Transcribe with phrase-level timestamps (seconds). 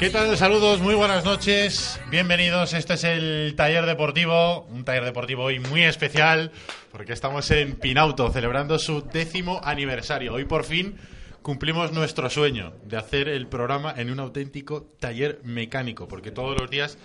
[0.00, 0.34] ¿Qué tal?
[0.38, 2.00] Saludos, muy buenas noches.
[2.10, 2.72] Bienvenidos.
[2.72, 6.52] Este es el taller deportivo, un taller deportivo hoy muy especial
[6.90, 10.32] porque estamos en Pinauto celebrando su décimo aniversario.
[10.32, 10.96] Hoy por fin
[11.42, 16.70] cumplimos nuestro sueño de hacer el programa en un auténtico taller mecánico, porque todos los
[16.70, 16.96] días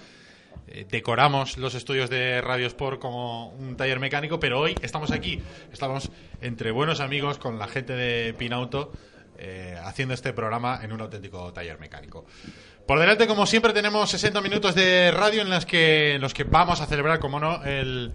[0.69, 5.41] eh, decoramos los estudios de Radio Sport como un taller mecánico, pero hoy estamos aquí,
[5.73, 8.93] estamos entre buenos amigos con la gente de Pinauto
[9.37, 12.25] eh, haciendo este programa en un auténtico taller mecánico.
[12.85, 16.81] Por delante, como siempre, tenemos 60 minutos de radio en, las que, los que vamos
[16.81, 18.13] a celebrar, como no, el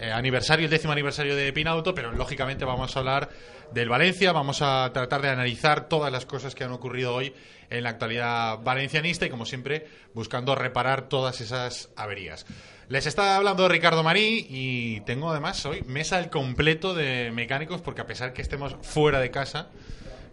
[0.00, 3.28] eh, aniversario, el décimo aniversario de Pinauto, pero lógicamente vamos a hablar
[3.72, 7.34] del Valencia, vamos a tratar de analizar todas las cosas que han ocurrido hoy
[7.70, 12.46] en la actualidad valencianista y, como siempre, buscando reparar todas esas averías.
[12.88, 18.00] Les está hablando Ricardo Marí y tengo además hoy mesa al completo de mecánicos porque
[18.00, 19.68] a pesar que estemos fuera de casa,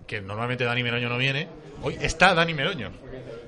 [0.07, 1.47] que normalmente Dani Meroño no viene,
[1.81, 2.91] hoy está Dani Meroño.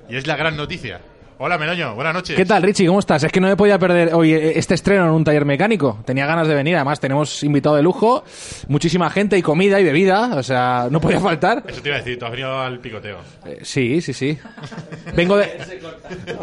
[0.08, 1.00] Y es la gran noticia.
[1.40, 2.34] Hola Meroño, buenas noches.
[2.36, 2.88] ¿Qué tal, Richie?
[2.88, 3.22] ¿Cómo estás?
[3.22, 6.00] Es que no me podía perder hoy eh, este estreno en un taller mecánico.
[6.04, 8.24] Tenía ganas de venir, además tenemos invitado de lujo,
[8.66, 11.62] muchísima gente y comida y bebida, o sea, no podía faltar.
[11.68, 13.18] Eso te iba a decir, tú has venido al picoteo.
[13.46, 14.36] Eh, sí, sí, sí.
[15.14, 15.48] Vengo de...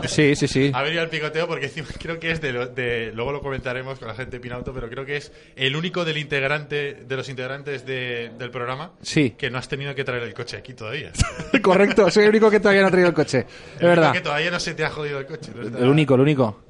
[0.07, 0.71] Sí, sí, sí.
[0.73, 1.69] Ha venido al picoteo porque
[1.99, 4.87] creo que es de, lo- de- Luego lo comentaremos con la gente de Pinauto, pero
[4.89, 9.31] creo que es el único del integrante de los integrantes de- del programa Sí.
[9.31, 11.11] que no has tenido que traer el coche aquí todavía.
[11.61, 13.39] Correcto, soy el único que todavía no ha traído el coche.
[13.39, 13.45] Es
[13.81, 14.13] El único verdad.
[14.13, 15.51] que todavía no se te ha jodido el coche.
[15.55, 15.77] ¿no?
[15.77, 16.61] El único, el único.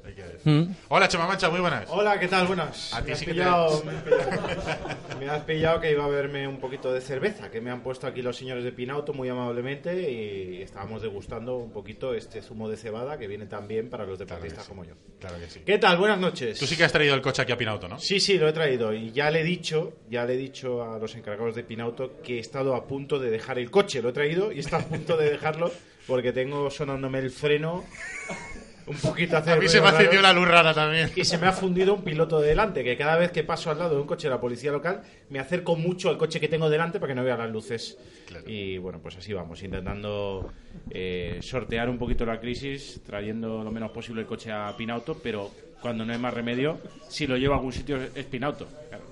[0.44, 0.62] Mm.
[0.90, 1.88] Hola Chema Mancha, muy buenas.
[1.90, 2.46] Hola, ¿qué tal?
[2.46, 2.94] Buenas.
[2.94, 5.90] A ti me, has sí que te- pillado, me, has pillado, me has pillado que
[5.90, 8.70] iba a verme un poquito de cerveza, que me han puesto aquí los señores de
[8.70, 13.66] Pinauto muy amablemente y estábamos degustando un poquito este zumo de cebada que viene tan
[13.66, 14.68] bien para los deportistas sí.
[14.68, 14.94] como yo.
[15.18, 15.62] Claro que sí.
[15.66, 15.98] ¿Qué tal?
[15.98, 16.56] Buenas noches.
[16.60, 17.98] Tú sí que has traído el coche aquí a Pinauto, ¿no?
[17.98, 20.96] Sí, sí, lo he traído y ya le he dicho, ya le he dicho a
[21.00, 24.12] los encargados de Pinauto que he estado a punto de dejar el coche, lo he
[24.12, 25.72] traído y está a punto de dejarlo
[26.06, 27.84] porque tengo sonándome el freno
[28.86, 31.10] un poquito hace A mí se me ha encendido la luz rara también.
[31.16, 33.78] Y se me ha fundido un piloto de delante, que cada vez que paso al
[33.78, 36.70] lado de un coche de la policía local, me acerco mucho al coche que tengo
[36.70, 37.98] delante para que no vea las luces.
[38.46, 40.52] Y bueno, pues así vamos, intentando
[40.90, 45.50] eh, sortear un poquito la crisis, trayendo lo menos posible el coche a Pinauto, pero
[45.80, 46.78] cuando no hay más remedio,
[47.08, 48.68] si lo llevo a algún sitio es Pinauto.
[48.88, 49.04] Claro.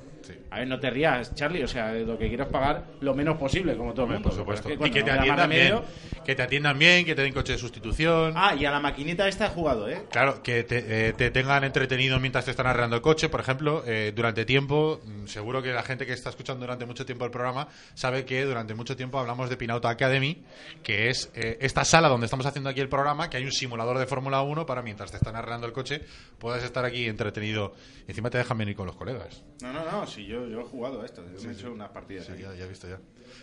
[0.51, 3.37] A ver, no te rías, Charlie, o sea, lo que quiero es pagar lo menos
[3.37, 4.29] posible, como todo el mundo.
[4.31, 4.71] Por supuesto.
[4.73, 5.73] y que te atiendan bien.
[5.73, 5.85] remedio-
[6.25, 8.33] Que te atiendan bien, que te den coche de sustitución.
[8.37, 10.05] Ah, y a la maquinita esta he jugado, ¿eh?
[10.11, 13.29] Claro, que te, eh, te tengan entretenido mientras te están arreglando el coche.
[13.29, 17.05] Por ejemplo, eh, durante tiempo, mm, seguro que la gente que está escuchando durante mucho
[17.05, 20.43] tiempo el programa sabe que durante mucho tiempo hablamos de Pinauto Academy,
[20.83, 23.99] que es eh, esta sala donde estamos haciendo aquí el programa, que hay un simulador
[23.99, 26.01] de Fórmula 1 para mientras te están arreglando el coche
[26.39, 27.75] puedas estar aquí entretenido.
[28.07, 29.43] Y encima te dejan venir con los colegas.
[29.63, 31.91] No, no, no, sí, yo, yo he jugado a esto, yo me he hecho unas
[31.91, 32.27] partidas.
[32.27, 32.43] Sí, aquí.
[32.43, 32.99] ya, ya he visto ya.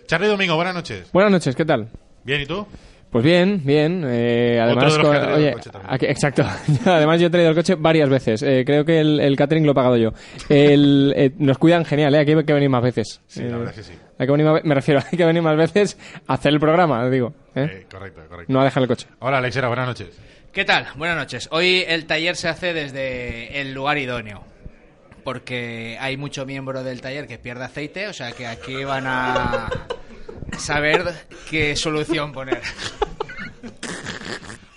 [0.08, 1.12] Charlie Domingo, buenas noches.
[1.12, 1.90] Buenas noches, ¿qué tal?
[2.24, 2.66] Bien, ¿y tú?
[3.12, 4.06] Pues bien, bien.
[4.08, 5.94] eh, además, de los que el coche también.
[5.94, 6.44] aquí- exacto.
[6.86, 8.42] además, yo he traído el coche varias veces.
[8.42, 10.12] Eh, creo que el, el catering lo he pagado yo.
[10.48, 12.20] El, eh, nos cuidan genial, ¿eh?
[12.20, 13.20] Aquí hay que venir más veces.
[13.28, 14.00] Sí, Eh, la verdad es que sí.
[14.18, 17.10] Hay que venir más me refiero, hay que venir más veces a hacer el programa,
[17.10, 17.34] digo.
[17.54, 17.82] ¿eh?
[17.82, 18.54] Eh, correcto, correcto.
[18.54, 19.08] No a dejar el coche.
[19.20, 20.08] Hola, Alexera, buenas noches.
[20.54, 20.88] ¿Qué tal?
[20.96, 21.50] Buenas noches.
[21.52, 24.44] Hoy el taller se hace desde el lugar idóneo.
[25.24, 29.70] Porque hay mucho miembro del taller que pierde aceite, o sea que aquí van a
[30.58, 31.14] saber
[31.50, 32.62] qué solución poner.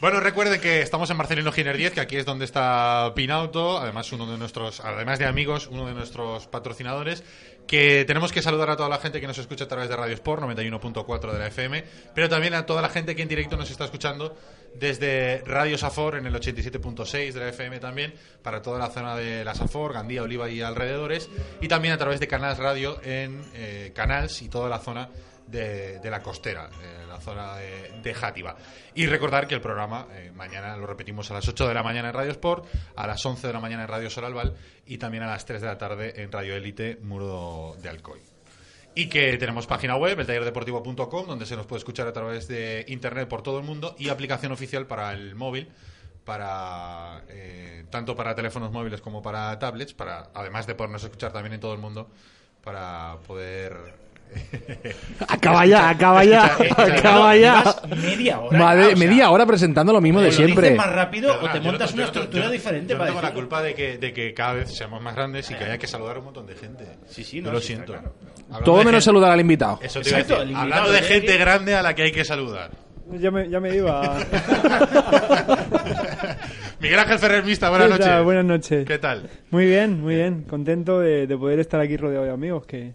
[0.04, 4.12] Bueno, recuerden que estamos en Marcelino Giner 10, que aquí es donde está Pinauto, además
[4.12, 7.24] uno de nuestros, además de amigos, uno de nuestros patrocinadores,
[7.66, 10.12] que tenemos que saludar a toda la gente que nos escucha a través de Radio
[10.12, 11.84] Sport 91.4 de la FM,
[12.14, 14.36] pero también a toda la gente que en directo nos está escuchando
[14.74, 18.12] desde Radio Safor en el 87.6 de la FM también,
[18.42, 21.30] para toda la zona de la Safor, Gandía, Oliva y alrededores,
[21.62, 25.08] y también a través de Canals Radio en eh, Canals y toda la zona
[25.46, 28.56] de, la costera, eh, la zona de, de Játiva.
[28.94, 32.08] Y recordar que el programa eh, mañana lo repetimos a las 8 de la mañana
[32.08, 34.54] en Radio Sport, a las 11 de la mañana en Radio Solalval
[34.86, 38.20] y también a las 3 de la tarde en Radio Élite Muro de Alcoy.
[38.96, 43.28] Y que tenemos página web, eltallerdeportivo.com, donde se nos puede escuchar a través de internet
[43.28, 45.68] por todo el mundo y aplicación oficial para el móvil,
[46.24, 51.54] para eh, tanto para teléfonos móviles como para tablets, para además de podernos escuchar también
[51.54, 52.08] en todo el mundo,
[52.62, 54.03] para poder
[55.28, 56.44] Acaba ya, acaba ya,
[56.76, 57.64] acaba ya.
[57.96, 58.58] Media hora.
[58.58, 60.74] Madre- o sea, media hora presentando lo mismo de o lo dices siempre.
[60.74, 63.10] más rápido o te no- montas yo una no- estructura yo- diferente yo no para
[63.10, 65.78] tengo la culpa de que, de que cada vez seamos más grandes y que haya
[65.78, 66.84] que saludar a un montón de gente.
[67.06, 67.92] Sí, sí, Yo no, lo sí, siento.
[67.92, 68.14] claro.
[68.64, 69.78] Todo menos gente- saludar al invitado.
[69.82, 70.56] Eso te iba a Exacto, decir.
[70.56, 72.70] Hablando de gente grande a la que hay que saludar.
[73.20, 74.16] Ya me, ya me iba.
[76.80, 78.24] Miguel Ángel Ferrer Mista, buenas noches.
[78.24, 78.86] Buenas noches.
[78.86, 79.28] ¿Qué tal?
[79.50, 80.42] Muy bien, muy bien.
[80.44, 82.94] Contento de, de poder estar aquí rodeado de amigos, que,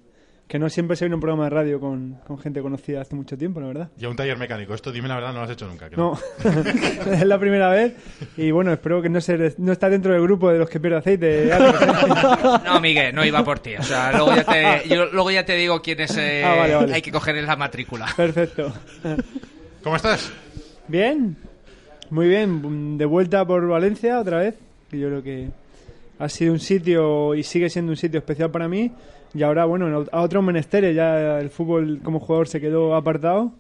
[0.50, 3.14] que no siempre se ve en un programa de radio con, con gente conocida hace
[3.16, 3.90] mucho tiempo, la verdad.
[3.98, 4.74] Ya un taller mecánico.
[4.74, 5.88] Esto, dime la verdad, no lo has hecho nunca.
[5.96, 6.18] No,
[7.12, 7.94] es la primera vez
[8.36, 10.98] y bueno, espero que no, se, no está dentro del grupo de los que pierde
[10.98, 11.54] aceite.
[11.54, 11.80] Alex.
[12.66, 13.76] No, Miguel, no iba por ti.
[13.76, 16.94] O sea, luego ya te, yo, luego ya te digo quiénes eh, Ah, vale, vale.
[16.96, 18.08] hay que coger en la matrícula.
[18.18, 18.74] Perfecto.
[19.84, 20.32] ¿Cómo estás?
[20.88, 21.38] Bien,
[22.10, 22.98] muy bien.
[22.98, 24.56] De vuelta por Valencia otra vez,
[24.92, 25.50] yo creo que
[26.18, 28.92] ha sido un sitio y sigue siendo un sitio especial para mí.
[29.34, 33.52] Y ahora, bueno, a otros menesteres ya el fútbol como jugador se quedó apartado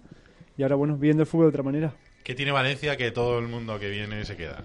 [0.57, 1.93] y ahora, bueno, viendo el fútbol de otra manera.
[2.23, 4.57] ¿Qué tiene Valencia que todo el mundo que viene se queda?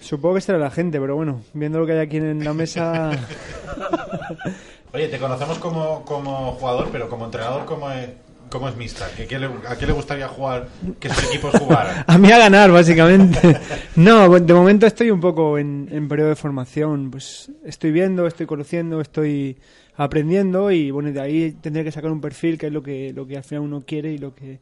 [0.00, 3.10] Supongo que será la gente, pero bueno, viendo lo que hay aquí en la mesa,
[4.92, 8.10] Oye, te conocemos como, como jugador, pero como entrenador, ¿cómo es,
[8.48, 9.08] cómo es Mista?
[9.16, 10.68] ¿Qué- qué le- ¿A qué le gustaría jugar
[11.00, 12.04] que sus equipos jugaran?
[12.06, 13.58] a mí a ganar, básicamente.
[13.96, 17.10] No, de momento estoy un poco en, en periodo de formación.
[17.10, 19.56] Pues estoy viendo, estoy conociendo, estoy
[19.96, 23.26] aprendiendo y bueno, de ahí tendré que sacar un perfil que es lo que, lo
[23.26, 24.60] que al final uno quiere y lo que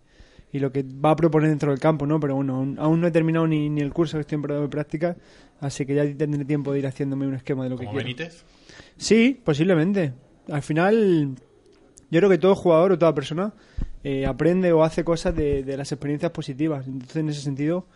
[0.52, 2.20] y lo que va a proponer dentro del campo, ¿no?
[2.20, 5.16] Pero bueno, aún, aún no he terminado ni, ni el curso, estoy en de práctica,
[5.60, 8.04] así que ya tendré tiempo de ir haciéndome un esquema de lo que ¿Como quiero.
[8.04, 8.44] Benítez?
[8.98, 10.12] Sí, posiblemente.
[10.50, 11.36] Al final,
[12.10, 13.54] yo creo que todo jugador o toda persona
[14.04, 16.86] eh, aprende o hace cosas de, de las experiencias positivas.
[16.86, 17.86] Entonces, en ese sentido,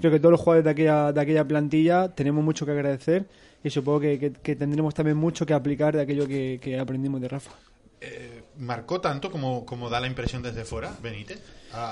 [0.00, 3.26] creo que todos los jugadores de aquella, de aquella plantilla tenemos mucho que agradecer
[3.62, 7.20] y supongo que, que- que tendremos también mucho que aplicar de aquello que, que aprendimos
[7.20, 7.50] de Rafa.
[8.02, 11.40] Eh, ¿Marcó tanto como, como da la impresión desde fuera, Benítez?
[11.72, 11.84] A,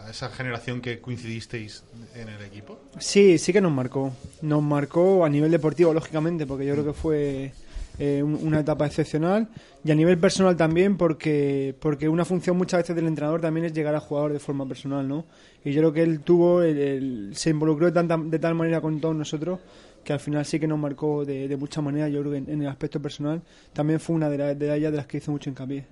[0.00, 1.84] a- a esa generación que coincidisteis
[2.14, 2.80] en el equipo.
[2.98, 4.12] Sí, sí que nos marcó.
[4.40, 7.52] Nos marcó a nivel deportivo, lógicamente, porque yo creo que fue
[7.98, 9.48] eh, un- una etapa excepcional.
[9.84, 13.72] Y a nivel personal también, porque, porque una función muchas veces del entrenador también es
[13.72, 15.24] llegar al jugador de forma personal, ¿no?
[15.64, 19.00] Y yo creo que él tuvo, el- se involucró de, tanta, de tal manera con
[19.00, 19.60] todos nosotros
[20.04, 22.10] que al final sí que nos marcó de, de muchas maneras.
[22.10, 23.40] Yo creo que en, el aspecto personal
[23.72, 25.84] también fue una de, la- de ellas de las que hizo mucho hincapié.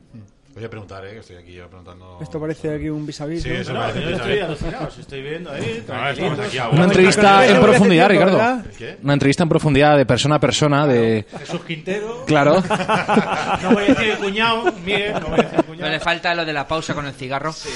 [0.53, 1.13] Voy a preguntar, ¿eh?
[1.13, 2.19] que estoy aquí yo preguntando.
[2.21, 3.43] Esto parece aquí un vis a vis.
[3.43, 3.55] Sí, ¿no?
[3.55, 4.89] eso No, parece yo estoy alucinado,
[5.23, 5.85] viendo ahí.
[5.87, 6.47] No, estamos tranquilitos.
[6.47, 8.37] aquí a Una entrevista en profundidad, Ricardo.
[8.37, 8.67] ¿verdad?
[8.77, 8.97] ¿Qué?
[9.03, 11.25] Una entrevista en profundidad de persona a persona, de...
[11.39, 12.25] Jesús Quintero.
[12.27, 12.63] Claro.
[13.63, 15.91] No voy a decir el cuñado, Miguel, no voy a decir el No cuñado.
[15.91, 17.53] le falta lo de la pausa con el cigarro.
[17.53, 17.69] Sí,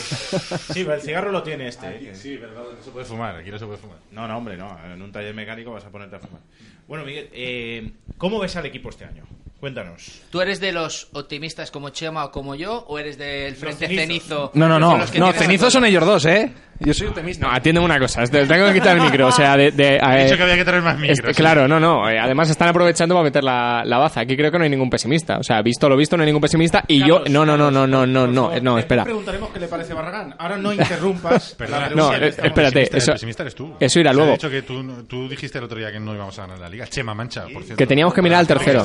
[0.75, 1.87] pero el cigarro lo tiene este.
[1.87, 2.14] ¿eh?
[2.14, 3.99] Sí, pero no se puede fumar, aquí no se puede fumar.
[4.11, 4.76] No, no, hombre, no.
[4.93, 6.40] En un taller mecánico vas a ponerte a fumar.
[6.88, 9.25] Bueno, Miguel, eh, ¿cómo ves al equipo este año?
[9.61, 10.20] Cuéntanos.
[10.30, 12.84] ¿Tú eres de los optimistas como Chema o como yo?
[12.88, 13.88] ¿O eres del Frente.
[13.88, 14.50] Cenizo?
[14.54, 14.99] No, no, no.
[15.18, 16.52] No, cenizos son ellos dos, ¿eh?
[16.81, 17.47] Yo soy optimista.
[17.47, 19.71] No, atiende una cosa, te tengo que quitar el micro, o sea, de...
[19.71, 21.37] de- He eh, dicho que había que tener más micros.
[21.37, 24.59] claro, no, no, eh, además están aprovechando para meter la, la baza, aquí creo que
[24.59, 27.23] no hay ningún pesimista, o sea, visto lo visto no hay ningún pesimista y Carlos,
[27.26, 27.33] yo...
[27.33, 29.04] No, no, no, no, no, no, no, eh, no, espera.
[29.04, 30.35] preguntaremos qué le parece Barragán.
[30.38, 31.54] Ahora no interrumpas.
[31.59, 33.75] Perdona, la no, eh, espérate, pesimista, eso- el pesimista eres tú.
[33.78, 34.33] eso irá Se ha luego.
[34.33, 36.87] dicho que tú, tú dijiste el otro día que no íbamos a ganar la liga.
[36.87, 37.76] Chema Mancha, por cierto.
[37.76, 38.85] Que teníamos que mirar al tercero.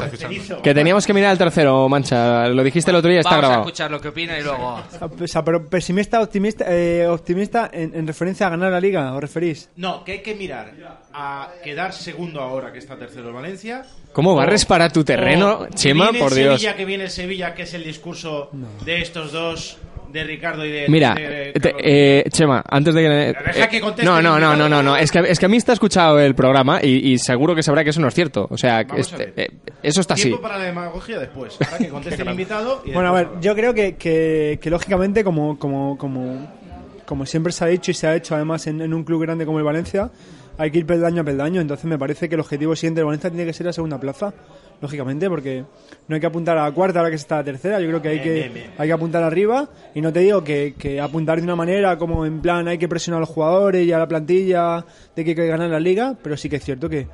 [0.61, 3.47] que teníamos que mirar al tercero, Mancha, lo dijiste el otro día, está Vamos a
[3.47, 3.67] grabado.
[3.67, 4.81] escuchar lo que opina y luego...
[5.21, 9.21] O sea, pero pesimista, optimista, eh, optimista en, en referencia a ganar la liga, ¿os
[9.21, 9.69] referís?
[9.75, 10.73] No, que hay que mirar
[11.13, 13.83] a quedar segundo ahora que está tercero el Valencia.
[14.13, 16.05] ¿Cómo barres para tu terreno, Chema?
[16.11, 16.59] viene Por Dios.
[16.59, 18.49] Sevilla, que viene el Sevilla, que es el discurso
[18.85, 19.77] de estos dos
[20.11, 20.89] de Ricardo y de...
[20.89, 23.07] Mira, de- te- eh, Chema, antes de que...
[23.09, 25.49] deja eh, que conteste no, no, no, no, no, no, es que, es que a
[25.49, 28.47] mí está escuchado el programa y, y seguro que sabrá que eso no es cierto.
[28.49, 29.33] O sea, este- ver.
[29.37, 29.49] eh,
[29.83, 30.23] eso está así.
[30.23, 31.59] Tiempo para la demagogia después.
[31.63, 35.23] Ahora que conteste el invitado y Bueno, a ver, yo creo que, que, que lógicamente,
[35.23, 36.58] como, como, como,
[37.09, 39.43] como siempre se ha dicho y se ha hecho además en, en un club grande
[39.43, 40.11] como el Valencia,
[40.59, 41.59] hay que ir peldaño a peldaño.
[41.59, 44.31] Entonces me parece que el objetivo siguiente del Valencia tiene que ser la segunda plaza,
[44.79, 45.65] lógicamente, porque
[46.07, 47.79] no hay que apuntar a la cuarta ahora que se está a la tercera.
[47.79, 51.01] Yo creo que hay, que, hay que apuntar arriba y no te digo que, que
[51.01, 53.97] apuntar de una manera como en plan hay que presionar a los jugadores y a
[53.97, 54.85] la plantilla
[55.15, 57.07] de que hay que ganar la liga, pero sí que es cierto que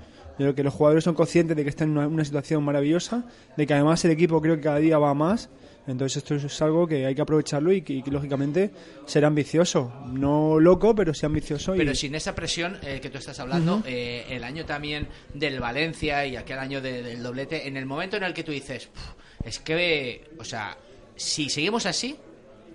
[0.53, 3.23] que los jugadores son conscientes de que están en una, una situación maravillosa,
[3.55, 5.49] de que además el equipo creo que cada día va a más.
[5.87, 8.71] Entonces esto es algo que hay que aprovecharlo y y lógicamente
[9.05, 9.93] ser ambicioso.
[10.07, 11.75] No loco, pero sí ambicioso.
[11.75, 15.59] y- Pero sin esa presión eh, que tú estás hablando, eh, el año también del
[15.59, 18.87] Valencia y aquel año de- del doblete, en el momento en el que tú dices,
[18.87, 19.03] "Puf,
[19.43, 20.75] es que, o sea,
[21.15, 22.15] si seguimos así,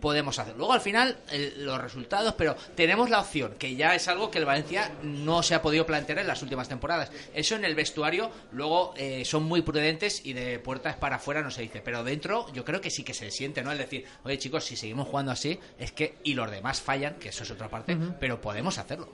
[0.00, 0.56] podemos hacer.
[0.56, 4.38] Luego al final el- los resultados, pero tenemos la opción, que ya es algo que
[4.38, 7.10] el Valencia no se ha podido plantear en las últimas temporadas.
[7.34, 11.50] Eso en el vestuario luego eh, son muy prudentes y de puertas para afuera no
[11.50, 13.72] se dice, pero dentro yo creo que sí que se siente, ¿no?
[13.72, 17.28] Es decir, oye chicos, si seguimos jugando así, es que y los demás fallan, que
[17.30, 19.08] eso es otra parte, pero podemos hacerlo.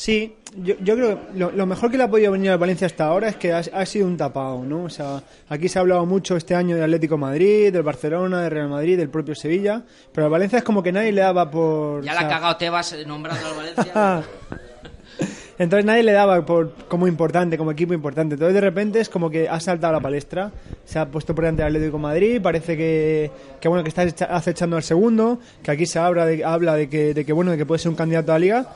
[0.00, 2.86] Sí, yo, yo creo que lo, lo mejor que le ha podido venir al Valencia
[2.86, 4.84] hasta ahora es que ha, ha sido un tapado, ¿no?
[4.84, 8.42] O sea, aquí se ha hablado mucho este año del Atlético de Madrid, del Barcelona,
[8.42, 11.50] del Real Madrid, del propio Sevilla, pero al Valencia es como que nadie le daba
[11.50, 12.04] por...
[12.04, 14.22] Ya o la ha sea, cagado Tebas nombrando al Valencia.
[15.58, 18.34] Entonces nadie le daba por, como importante, como equipo importante.
[18.36, 20.52] Entonces de repente es como que ha saltado a la palestra,
[20.84, 24.04] se ha puesto por delante del Atlético de Madrid, parece que, que bueno que está
[24.04, 27.50] echa- acechando al segundo, que aquí se habla de, habla de que, de que bueno
[27.50, 28.68] de que puede ser un candidato a la liga.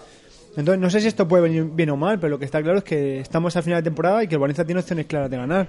[0.57, 2.79] Entonces no sé si esto puede venir bien o mal, pero lo que está claro
[2.79, 5.37] es que estamos a final de temporada y que el Valencia tiene opciones claras de
[5.39, 5.67] ganar.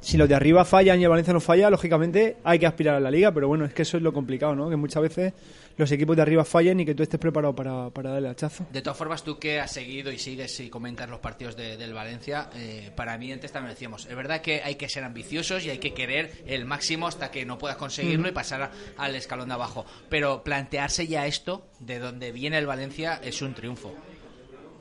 [0.00, 3.00] Si los de arriba fallan y el Valencia no falla, lógicamente hay que aspirar a
[3.00, 4.68] la liga, pero bueno, es que eso es lo complicado, ¿no?
[4.68, 5.32] Que muchas veces
[5.78, 8.66] los equipos de arriba fallan y que tú estés preparado para, para darle hachazo.
[8.70, 11.94] De todas formas, tú que has seguido y sigues y comentas los partidos de- del
[11.94, 15.70] Valencia, eh, para mí antes también decíamos, es verdad que hay que ser ambiciosos y
[15.70, 19.48] hay que querer el máximo hasta que no puedas conseguirlo y pasar a- al escalón
[19.48, 19.86] de abajo.
[20.10, 23.94] Pero plantearse ya esto, de donde viene el Valencia, es un triunfo.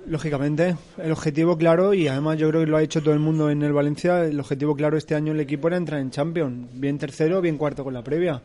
[0.06, 3.50] Lógicamente, el objetivo claro, y además yo creo que lo ha hecho todo el mundo
[3.50, 6.98] en el Valencia, el objetivo claro este año el equipo era entrar en Champions, bien
[6.98, 8.42] tercero, bien cuarto con la previa.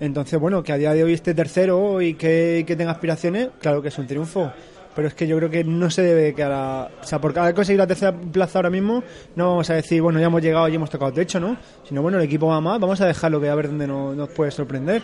[0.00, 3.82] Entonces, bueno, que a día de hoy esté tercero y que, que tenga aspiraciones, claro
[3.82, 4.52] que es un triunfo.
[4.94, 6.88] Pero es que yo creo que no se debe quedar a...
[7.00, 9.02] O sea, por cada conseguir la tercera plaza ahora mismo,
[9.36, 11.56] no vamos a decir, bueno, ya hemos llegado y hemos tocado techo, ¿no?
[11.88, 14.28] Sino, bueno, el equipo va más, vamos a dejarlo que a ver dónde no- nos
[14.30, 15.02] puede sorprender.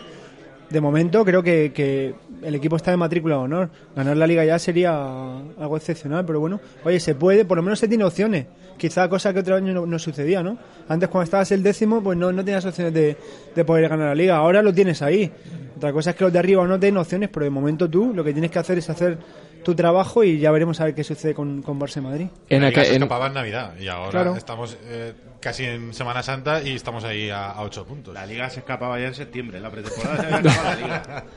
[0.69, 3.69] De momento creo que, que el equipo está de matrícula de honor.
[3.95, 7.79] Ganar la liga ya sería algo excepcional, pero bueno, oye, se puede, por lo menos
[7.79, 8.45] se tiene opciones.
[8.77, 10.57] Quizá cosa que otro año no, no sucedía, ¿no?
[10.89, 13.15] Antes cuando estabas el décimo, pues no, no tenías opciones de,
[13.55, 14.35] de poder ganar la liga.
[14.35, 15.31] Ahora lo tienes ahí.
[15.77, 18.23] Otra cosa es que los de arriba no tienen opciones, pero de momento tú lo
[18.23, 19.17] que tienes que hacer es hacer
[19.63, 22.27] tu trabajo y ya veremos a ver qué sucede con, con Barça y Madrid.
[22.49, 24.35] En la liga aquel- se en- escapaba en Navidad y ahora Claro.
[24.35, 28.13] estamos eh, casi en Semana Santa y estamos ahí a, a ocho puntos.
[28.13, 31.23] La liga se escapaba ya en septiembre, la pretemporada se había acabado la liga.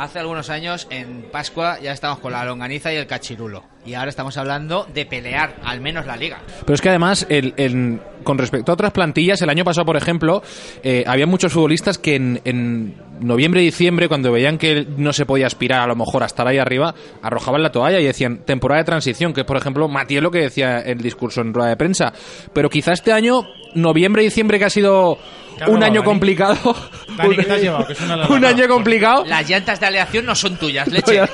[0.00, 3.64] Hace algunos años, en Pascua, ya estábamos con la longaniza y el cachirulo.
[3.86, 6.40] Y ahora estamos hablando de pelear, al menos la liga.
[6.60, 9.96] Pero es que además, el- el- con respecto a otras plantillas, el año pasado, por
[9.96, 10.42] ejemplo,
[10.82, 15.24] eh, había muchos futbolistas que en, en noviembre y diciembre, cuando veían que no se
[15.24, 18.80] podía aspirar a lo mejor a estar ahí arriba, arrojaban la toalla y decían temporada
[18.82, 21.70] de transición, que es, por ejemplo, Matías lo que decía en el discurso en rueda
[21.70, 22.12] de prensa.
[22.52, 25.16] Pero quizá este año, noviembre y diciembre, que ha sido
[25.56, 26.04] ¿Qué ha un robado, año Dani?
[26.04, 26.76] complicado.
[27.16, 27.86] Dani, ¿qué te has llevado?
[27.86, 29.24] Que suena la un año complicado.
[29.24, 31.22] Las llantas de aleación no son tuyas, leche.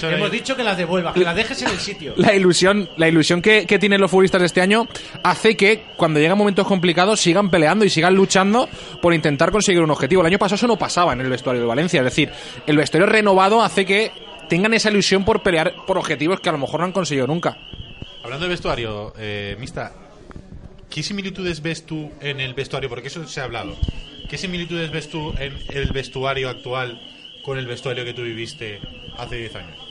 [0.00, 2.14] Hemos dicho que las devuelvas, que las dejes en el sitio.
[2.16, 4.88] La ilusión, la ilusión que, que tienen los futbolistas de este año
[5.22, 8.68] hace que cuando llegan momentos complicados sigan peleando y sigan luchando
[9.00, 10.22] por intentar conseguir un objetivo.
[10.22, 12.30] El año pasado eso no pasaba en el vestuario del Valencia, es decir,
[12.66, 14.12] el vestuario renovado hace que
[14.48, 17.58] tengan esa ilusión por pelear por objetivos que a lo mejor no han conseguido nunca.
[18.22, 19.92] Hablando de vestuario, eh, Mista,
[20.90, 22.88] ¿qué similitudes ves tú en el vestuario?
[22.88, 23.76] Porque eso se ha hablado.
[24.28, 27.00] ¿Qué similitudes ves tú en el vestuario actual
[27.42, 28.80] con el vestuario que tú viviste
[29.16, 29.87] hace 10 años?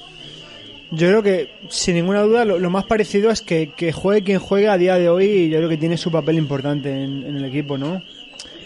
[0.92, 4.70] Yo creo que, sin ninguna duda, lo, más parecido es que, que juegue quien juegue
[4.70, 7.78] a día de hoy, yo creo que tiene su papel importante en, en el equipo,
[7.78, 8.02] ¿no?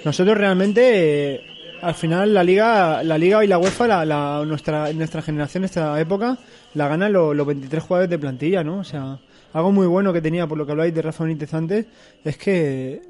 [0.05, 1.41] Nosotros realmente, eh,
[1.81, 5.99] al final, la liga la liga y la UEFA, la, la- nuestra, nuestra generación, nuestra
[5.99, 6.37] época,
[6.75, 8.77] la ganan lo- los 23 jugadores de plantilla, ¿no?
[8.79, 9.17] O sea,
[9.53, 11.85] algo muy bueno que tenía, por lo que habláis de Rafa Benítez antes,
[12.23, 13.01] es que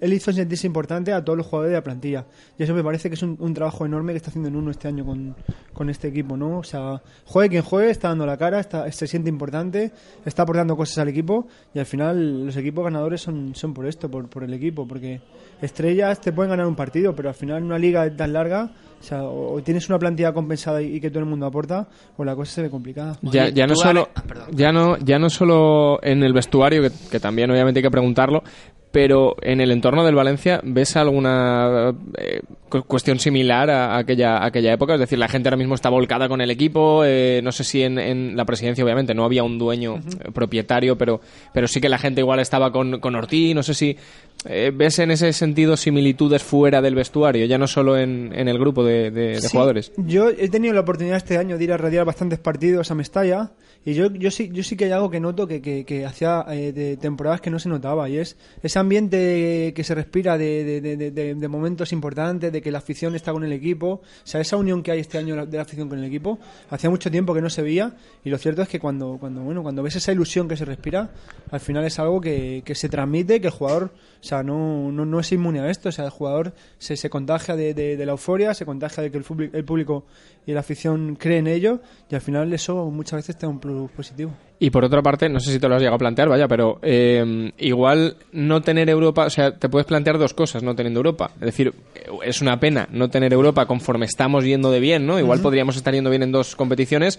[0.00, 2.26] él, hizo sentirse importante a todos los jugadores de la plantilla.
[2.58, 4.70] Y eso me parece que es un, un trabajo enorme que está haciendo en uno
[4.70, 5.34] este año con,
[5.72, 6.58] con este equipo, ¿no?
[6.58, 9.92] O sea, juegue quien juegue, está dando la cara, está, se siente importante,
[10.24, 14.10] está aportando cosas al equipo y al final los equipos ganadores son, son por esto,
[14.10, 15.20] por, por el equipo, porque
[15.60, 19.04] estrellas te pueden ganar un partido, pero al final en una liga tan larga, o,
[19.04, 22.36] sea, o tienes una plantilla compensada y, y que todo el mundo aporta, o la
[22.36, 23.18] cosa se ve complicada.
[23.22, 27.50] Ya, no solo ah, ya no ya no solo en el vestuario que, que también
[27.50, 28.44] obviamente hay que preguntarlo
[28.92, 34.46] pero en el entorno del Valencia ves alguna eh, cu- cuestión similar a aquella a
[34.46, 37.52] aquella época es decir la gente ahora mismo está volcada con el equipo eh, no
[37.52, 41.20] sé si en, en la presidencia obviamente no había un dueño eh, propietario pero
[41.52, 43.96] pero sí que la gente igual estaba con, con Ortiz no sé si
[44.44, 48.58] eh, ves en ese sentido similitudes fuera del vestuario ya no solo en, en el
[48.58, 51.72] grupo de, de- de Sí, jugadores Yo he tenido la oportunidad este año de ir
[51.72, 53.52] a radiar bastantes partidos a Mestalla
[53.84, 56.44] y yo, yo, sí, yo sí que hay algo que noto que, que, que hacía
[56.48, 60.96] de temporadas que no se notaba y es ese ambiente que se respira de, de,
[60.96, 64.56] de- de- momentos importantes, de que la afición está con el equipo, o sea, esa
[64.56, 66.38] unión que hay este año de la afición con el equipo,
[66.70, 67.94] hacía mucho tiempo que no se veía.
[68.24, 71.10] Y lo cierto es que cuando, cuando, bueno, cuando ves esa ilusión que se respira,
[71.50, 75.04] al final es algo que, que se transmite, que el jugador, o sea, no, no,
[75.04, 78.54] no es inmune a esto, o sea, el jugador se, se contagia de, la euforia,
[78.54, 80.04] se contagia de que el, el público
[80.46, 81.80] y la afición cree en ello
[82.10, 84.32] y al final eso muchas veces te da un plus positivo.
[84.58, 86.78] Y por otra parte, no sé si te lo has llegado a plantear, vaya, pero
[86.82, 91.32] eh, igual no tener Europa, o sea, te puedes plantear dos cosas no teniendo Europa.
[91.34, 95.18] Es decir, eh, es una pena no tener Europa conforme estamos yendo de bien, ¿no?
[95.18, 97.18] Igual podríamos estar yendo bien en dos competiciones.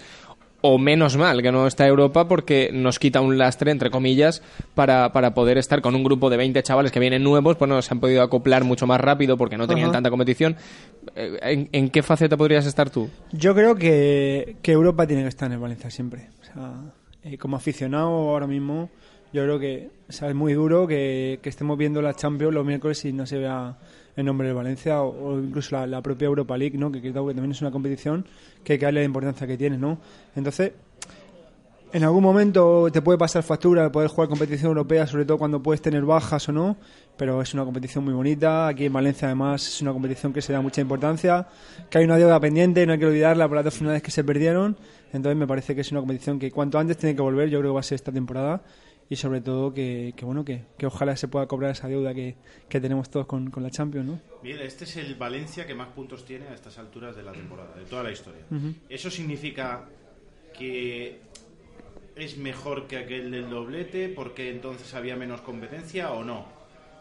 [0.66, 4.42] O menos mal que no está Europa porque nos quita un lastre, entre comillas,
[4.74, 7.82] para, para poder estar con un grupo de 20 chavales que vienen nuevos, pues no
[7.82, 9.96] se han podido acoplar mucho más rápido porque no tenían Ajá.
[9.96, 10.56] tanta competición.
[11.16, 13.10] Eh, ¿En, en qué faceta podrías estar tú?
[13.32, 16.30] Yo creo que, que Europa tiene que estar en el Valencia siempre.
[16.40, 16.72] O sea,
[17.24, 18.88] eh, como aficionado ahora mismo,
[19.34, 22.64] yo creo que o sea, es muy duro que, que estemos viendo la Champions los
[22.64, 23.76] miércoles y no se vea
[24.16, 26.90] el nombre del Valencia o, incluso la, la propia Europa League, ¿no?
[26.90, 28.26] que creo que también es una competición
[28.62, 29.78] que hay que darle la importancia que tiene.
[29.78, 29.98] ¿no?
[30.36, 30.72] Entonces,
[31.94, 35.62] en algún momento te puede pasar factura de poder jugar competición europea, sobre todo cuando
[35.62, 36.76] puedes tener bajas o no,
[37.16, 38.66] pero es una competición muy bonita.
[38.66, 41.46] Aquí en Valencia, además, es una competición que se da mucha importancia,
[41.88, 44.24] que hay una deuda pendiente, no hay que olvidarla por las dos finales que se
[44.24, 44.76] perdieron.
[45.12, 47.70] Entonces, me parece que es una competición que cuanto antes tiene que volver, yo creo
[47.70, 48.60] que va a ser esta temporada.
[49.10, 52.36] Y sobre todo que, que bueno que, que ojalá se pueda cobrar esa deuda que,
[52.68, 54.20] que tenemos todos con, con la Champions, ¿no?
[54.42, 57.74] Bien, este es el Valencia que más puntos tiene a estas alturas de la temporada,
[57.76, 58.42] de toda la historia.
[58.88, 59.84] ¿Eso significa
[60.58, 61.20] que
[62.16, 66.46] es mejor que aquel del doblete porque entonces había menos competencia o no?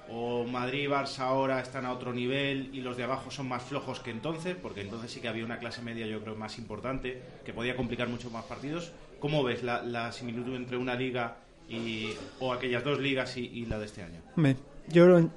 [0.10, 3.63] ¿O Madrid y Barça ahora están a otro nivel y los de abajo son más
[3.63, 4.58] flojos que entonces?
[4.62, 8.10] Porque entonces sí que había una clase media, yo creo, más importante, que podía complicar
[8.10, 8.92] mucho más partidos.
[9.20, 11.38] ¿Cómo ves la, la similitud entre una liga
[11.76, 14.22] y, o aquellas dos ligas y, y la de este año?
[14.36, 14.56] Hombre,
[14.90, 15.30] yo creo,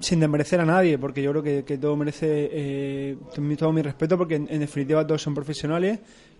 [0.00, 3.16] sin desmerecer a nadie, porque yo creo que, que todo merece eh,
[3.58, 5.98] todo mi respeto, porque en, en definitiva todos son profesionales,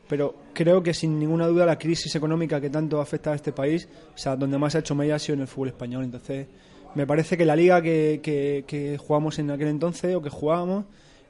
[0.08, 3.88] pero creo que sin ninguna duda la crisis económica que tanto afecta a este país,
[4.14, 6.04] o sea, donde más ha hecho media ha sido en el fútbol español.
[6.04, 6.46] Entonces,
[6.94, 10.84] me parece que la liga que, que, que jugamos en aquel entonces, o que jugábamos,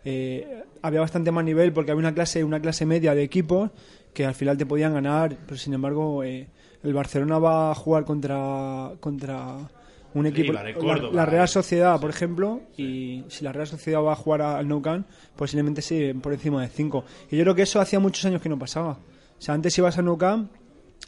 [0.04, 3.70] eh, había bastante más nivel, porque había una clase, una clase media de equipos
[4.12, 6.46] que al final te podían ganar, pero sin embargo, eh,
[6.86, 9.56] el Barcelona va a jugar contra, contra
[10.14, 10.62] un equipo, Riva
[11.12, 14.80] la- Real Sociedad, por ejemplo, y si la Real Sociedad va a jugar al Nou
[14.80, 15.04] Camp,
[15.36, 17.04] posiblemente sí por encima de 5.
[17.30, 18.92] Y yo creo que eso hacía muchos años que no pasaba.
[19.38, 20.50] O sea, antes ibas al Nou Camp,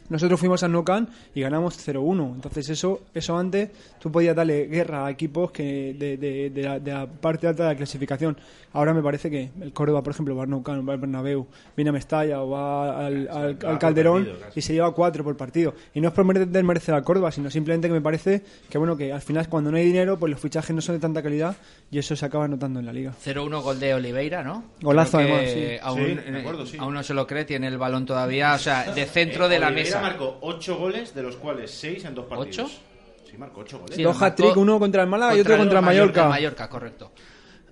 [0.09, 2.35] nosotros fuimos al Nou Camp y ganamos 0-1.
[2.35, 3.69] Entonces eso eso antes
[3.99, 7.63] tú podías darle guerra a equipos que de, de- de la, de la parte alta
[7.63, 8.37] de la clasificación.
[8.73, 11.47] Ahora me parece que el Córdoba, por ejemplo, va al Nou Camp, va al Bernabéu,
[11.75, 15.73] viene a Mestalla o va al, al- al Calderón y se lleva cuatro por partido.
[15.93, 18.95] Y no es por merecer merecer al Córdoba, sino simplemente que me parece que bueno
[18.97, 21.55] que al final cuando no hay dinero, pues los fichajes no son de tanta calidad
[21.91, 23.13] y eso se acaba notando en la liga.
[23.25, 24.63] 0-1 gol de Oliveira, ¿no?
[24.81, 25.65] Golazo, además, sí.
[25.81, 26.77] Aún, Sí, acuerdo, sí.
[26.79, 29.69] aún no se lo cree, tiene el balón todavía, o sea, de centro de la
[29.69, 32.71] Eh, Marcó 8 goles, de los cuales 6 en dos partidos.
[32.71, 32.81] ¿Ocho?
[33.29, 33.95] Sí, marcó 8 goles.
[33.95, 36.23] Sí, Dos hat-trick, uno contra el Málaga y otro contra el Mallorca.
[36.23, 36.29] Mallorca.
[36.29, 37.11] Mallorca, correcto.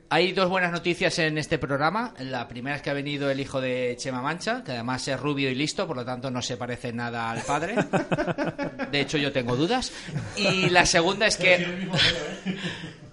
[0.09, 2.13] Hay dos buenas noticias en este programa.
[2.19, 5.49] La primera es que ha venido el hijo de Chema Mancha, que además es rubio
[5.49, 7.75] y listo, por lo tanto no se parece nada al padre.
[8.91, 9.91] De hecho, yo tengo dudas.
[10.37, 11.89] Y la segunda es que.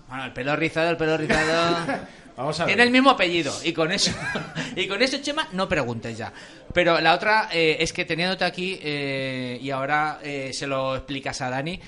[0.06, 1.84] Bueno, el pelo rizado, el pelo rizado.
[2.36, 2.74] Vamos a ver.
[2.74, 4.10] Tiene el mismo apellido y con eso
[4.76, 6.32] y con eso Chema no preguntes ya.
[6.72, 11.40] Pero la otra eh, es que teniéndote aquí eh, y ahora eh, se lo explicas
[11.42, 11.78] a Dani.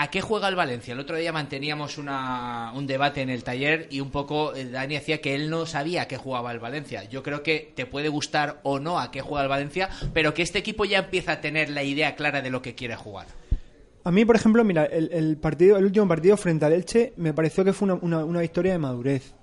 [0.00, 0.92] ¿A qué juega el Valencia?
[0.94, 4.94] El otro día manteníamos una- un debate en el taller y un poco eh, Dani
[4.94, 7.02] decía que él no sabía a qué jugaba el Valencia.
[7.08, 10.42] Yo creo que te puede gustar o no a qué juega el Valencia, pero que
[10.42, 13.26] este equipo ya empieza a tener la idea clara de lo que quiere jugar.
[14.04, 17.34] A mí, por ejemplo, mira, el, el partido, el último partido frente al Elche me
[17.34, 19.34] pareció que fue una, una- una victoria de madurez.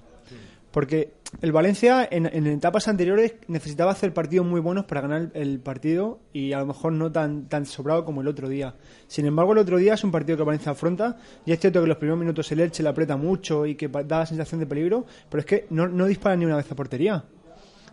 [0.76, 5.62] Porque el Valencia en, en etapas anteriores necesitaba hacer partidos muy buenos para ganar el,
[5.62, 8.76] partido y a lo mejor no tan, tan sobrado como el otro día.
[9.08, 11.88] Sin embargo, el otro día es un partido que Valencia afronta y es cierto que
[11.88, 15.06] los primeros minutos el Elche le aprieta mucho y que da la sensación de peligro,
[15.30, 17.24] pero es que no, no dispara ni una vez a portería.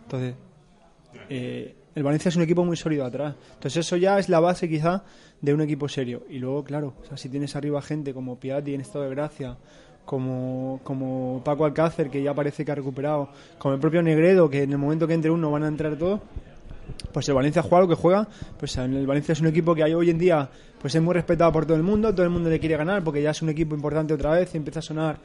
[0.03, 0.35] Entonces,
[1.29, 3.33] eh, el Valencia es un equipo muy sólido atrás.
[3.53, 5.05] Entonces eso ya es la base quizá
[5.39, 6.23] de un equipo serio.
[6.29, 9.57] Y luego, claro, o sea, si tienes arriba gente como Piatti en estado de gracia,
[10.05, 14.63] como, como Paco Alcácer, que ya parece que ha recuperado, como el propio Negredo, que
[14.63, 16.21] en el momento que entre uno van a entrar todos,
[17.11, 18.27] pues el Valencia juega lo que juega.
[18.59, 20.49] Pues el Valencia es un equipo que hay hoy en día
[20.83, 23.21] pues es muy respetado por todo el mundo, todo el mundo le quiere ganar porque
[23.21, 25.17] ya es un equipo importante otra vez y empieza a sonar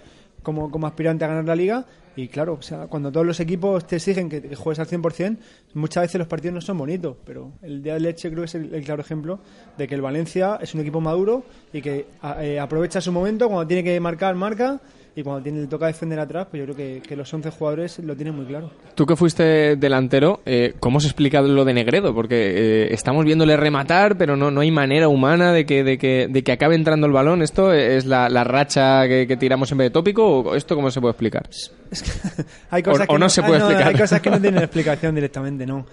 [0.42, 1.84] como, como aspirante a ganar la liga.
[2.16, 5.36] Y claro, o sea, cuando todos los equipos te exigen que, juegues al 100%,
[5.74, 7.16] muchas veces los partidos no son bonitos.
[7.24, 9.38] Pero el día de leche creo que es el, el claro ejemplo
[9.76, 13.46] de que el Valencia es un equipo maduro y que a- eh, aprovecha su momento,
[13.46, 14.80] cuando tiene que marcar, marca.
[15.18, 17.98] Y cuando tiene, le toca defender atrás, pues yo creo que, que los 11 jugadores
[17.98, 18.70] lo tienen muy claro.
[18.94, 22.14] Tú que fuiste delantero, eh, ¿cómo se explica lo de Negredo?
[22.14, 26.28] Porque eh, estamos viéndole rematar, pero no, no hay manera humana de que, de, que,
[26.30, 27.42] de que acabe entrando el balón.
[27.42, 31.00] ¿Esto es la, la racha que, que tiramos siempre de tópico o esto cómo se
[31.00, 31.48] puede explicar?
[31.90, 32.10] Es que
[32.70, 33.88] hay cosas O- no se puede ah, explicar.
[33.88, 35.84] Hay cosas que no tienen explicación directamente, no.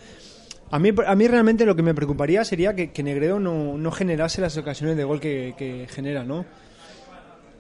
[0.70, 3.90] A mí, a mí realmente lo que me preocuparía sería que, que Negredo no, no
[3.92, 6.46] generase las ocasiones de gol que, que genera, ¿no?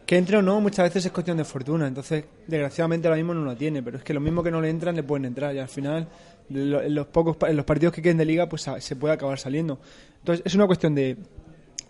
[0.06, 3.44] Que entre o no muchas veces es cuestión de fortuna, entonces desgraciadamente ahora mismo no
[3.44, 5.60] lo tiene, pero es que lo mismo que no le entran le pueden entrar y
[5.60, 6.08] al final
[6.50, 8.96] lo- en los pocos pa- en los partidos que queden de liga pues a- se
[8.96, 9.80] puede acabar saliendo.
[10.20, 11.18] Entonces es una cuestión de,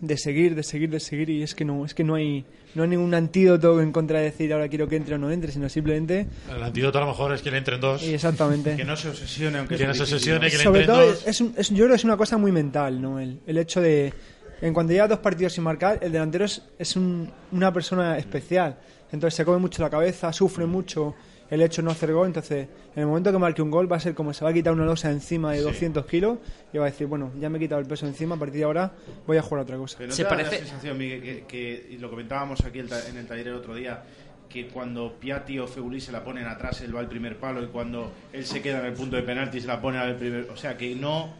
[0.00, 2.82] de seguir, de seguir, de seguir y es que no es que no hay no
[2.84, 5.68] hay ningún antídoto en contra de decir ahora quiero que entre o no entre, sino
[5.68, 8.02] simplemente El antídoto a lo mejor es que le entren dos.
[8.02, 8.76] y exactamente.
[8.76, 11.26] Que no se obsesione, aunque Que no se obsesione, que le Sobre entren todo, dos.
[11.26, 13.20] es un- es- yo creo que es una cosa muy mental, ¿no?
[13.20, 14.12] El, el hecho de.
[14.60, 18.76] En cuanto lleva dos partidos sin marcar, el delantero es, es un- una persona especial.
[19.12, 21.14] Entonces se come mucho la cabeza, sufre mucho
[21.48, 22.26] el hecho de no hacer gol.
[22.26, 22.66] Entonces,
[22.96, 24.72] en el momento que marque un gol, va a ser como se va a quitar
[24.72, 26.38] una losa encima de 200 kilos
[26.72, 28.64] y va a decir, bueno, ya me he quitado el peso encima, a partir de
[28.64, 28.92] ahora
[29.26, 29.96] voy a jugar a otra cosa.
[29.98, 32.78] Pero ¿no Se te da parece- la sensación, Miguel, que, que- y lo comentábamos aquí
[32.80, 34.02] el ta- en el taller el otro día,
[34.48, 37.66] que cuando Piatti o Feulí se la ponen atrás, él va al primer palo y
[37.66, 40.48] cuando él se queda en el punto de penalti se la pone al primer...
[40.50, 41.32] O sea, que no...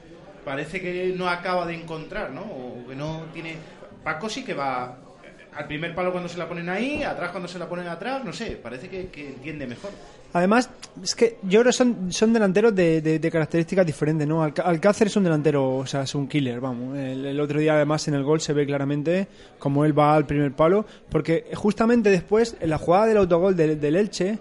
[0.46, 2.42] Parece que no acaba de encontrar, ¿no?
[2.42, 3.56] O que no tiene...
[4.04, 4.96] Paco sí que va
[5.56, 8.32] al primer palo cuando se la ponen ahí, atrás cuando se la ponen atrás, no
[8.32, 9.90] sé, parece que, que entiende mejor.
[10.35, 10.70] Además,
[11.02, 14.44] es que yo creo que son, son delanteros de, de- de características diferentes, ¿no?
[14.44, 16.96] Alcácer es un delantero, o sea, es un killer, vamos.
[16.96, 19.26] El, el otro día, además, en el gol se ve claramente
[19.59, 23.80] como él va al primer palo, porque justamente después, en la jugada del autogol del,
[23.80, 24.38] del Elche,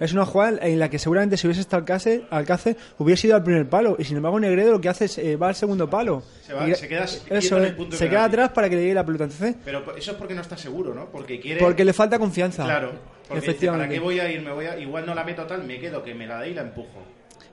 [0.00, 3.42] es una jugada en la que seguramente si hubiese estado Alcácer, Alcácer hubiese ido al
[3.42, 6.22] primer palo, y sin embargo Negredo lo que hace es eh, va al segundo palo.
[6.46, 8.34] Se va- Y- se queda quieto eso en es, el punto de se queda penalti.
[8.36, 9.24] atrás para que le llegue la pelota.
[9.24, 11.06] Entonces, Pero eso es porque no está seguro, ¿no?
[11.10, 11.60] Porque quiere...
[11.60, 12.64] porque le falta confianza.
[12.64, 12.92] Claro,
[13.26, 13.86] porque dice, efectivamente.
[13.86, 14.40] ¿para qué voy a ir?
[14.42, 14.78] Me voy a...
[14.78, 17.02] Igual no la meto tal, me quedo, que me la dé y la empujo.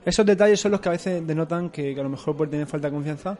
[0.06, 2.68] Esos detalles son los que a veces denotan que, que a lo mejor puede tener
[2.68, 3.36] falta de confianza.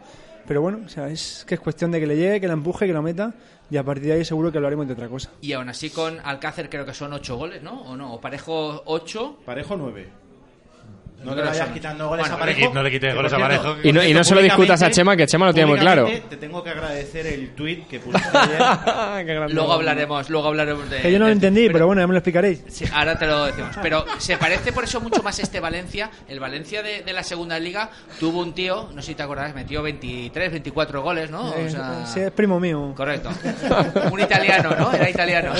[0.48, 2.88] Pero bueno, o sea, es que es cuestión de que le llegue, que la empuje,
[2.88, 3.32] que la meta.
[3.70, 5.30] Y a partir de ahí seguro que hablaremos de otra cosa.
[5.40, 7.82] Y aún así con Alcácer creo que son 8 goles, ¿no?
[7.82, 8.14] ¿O no?
[8.14, 9.38] O Parejo 8.
[9.44, 10.25] Parejo 9.
[11.26, 12.74] No creo que vayas quitando goles Bueno, a no le Parejo.
[12.74, 13.76] no le quites goles a Parejo.
[13.82, 16.08] Y no- y no se lo discutas a Chema, que Chema lo tiene muy claro.
[16.28, 19.50] Te tengo que agradecer el tweet que pusiste ayer.
[19.50, 21.00] Luego hablaremos, luego hablaremos de...
[21.02, 22.62] Que yo no lo entendí, pero, bueno, ya me lo explicaréis.
[22.68, 23.76] Sí, ahora te lo decimos.
[23.82, 26.10] Pero se parece por eso mucho más este Valencia.
[26.28, 29.54] El Valencia de, de la segunda liga tuvo un tío, no sé si te acuerdas,
[29.54, 31.50] metió 23, 24 goles, ¿no?
[31.50, 32.92] O sea, sí, es primo mío.
[32.96, 33.30] Correcto.
[34.12, 34.92] Un italiano, ¿no?
[34.92, 35.52] Era italiano.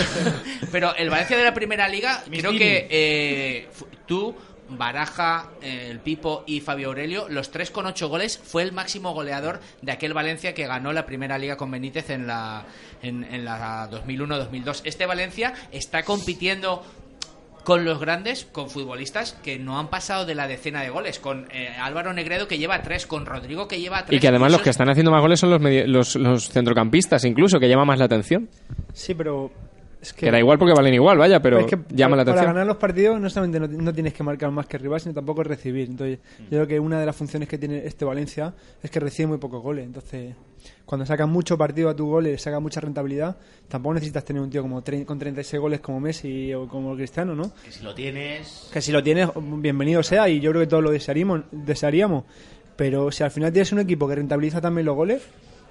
[0.73, 3.69] Pero el Valencia de la primera liga, creo que eh,
[4.07, 4.35] tú,
[4.69, 9.13] Baraja, eh, el Pipo y Fabio Aurelio, los tres con ocho goles, fue el máximo
[9.15, 12.65] goleador de aquel Valencia que ganó la primera liga con Benítez en la,
[13.03, 14.83] en, en la 2001-2002.
[14.85, 16.85] Este Valencia está compitiendo
[17.65, 21.49] con los grandes, con futbolistas que no han pasado de la decena de goles, con
[21.51, 24.17] eh, Álvaro Negredo que lleva tres, con Rodrigo que lleva tres.
[24.17, 27.25] Y que además los que es- están haciendo más goles son los, los, los centrocampistas,
[27.25, 28.49] incluso, que llama más la atención.
[28.93, 29.51] Sí, pero
[30.07, 30.27] es que...
[30.27, 32.55] Que da igual porque valen igual, vaya, pero es que llama la para atención.
[32.55, 35.43] ganar los partidos no solamente no, no tienes que marcar más que rival, sino tampoco
[35.43, 35.89] recibir.
[35.89, 39.29] Entonces, yo creo que una de las funciones que tiene este Valencia es que recibe
[39.29, 39.85] muy pocos goles.
[39.87, 40.35] Entonces,
[40.85, 43.37] cuando sacas mucho partido a tu gol y sacas mucha rentabilidad,
[43.69, 47.35] tampoco necesitas tener un tío como tre- con 36 goles como Messi o como Cristiano,
[47.35, 47.53] ¿no?
[47.65, 48.69] que si lo tienes...
[48.73, 52.25] Que si lo tienes, bienvenido sea, y yo creo que todos lo desearíamos, desearíamos.
[52.77, 55.23] Pero si al final tienes un equipo que rentabiliza también los goles,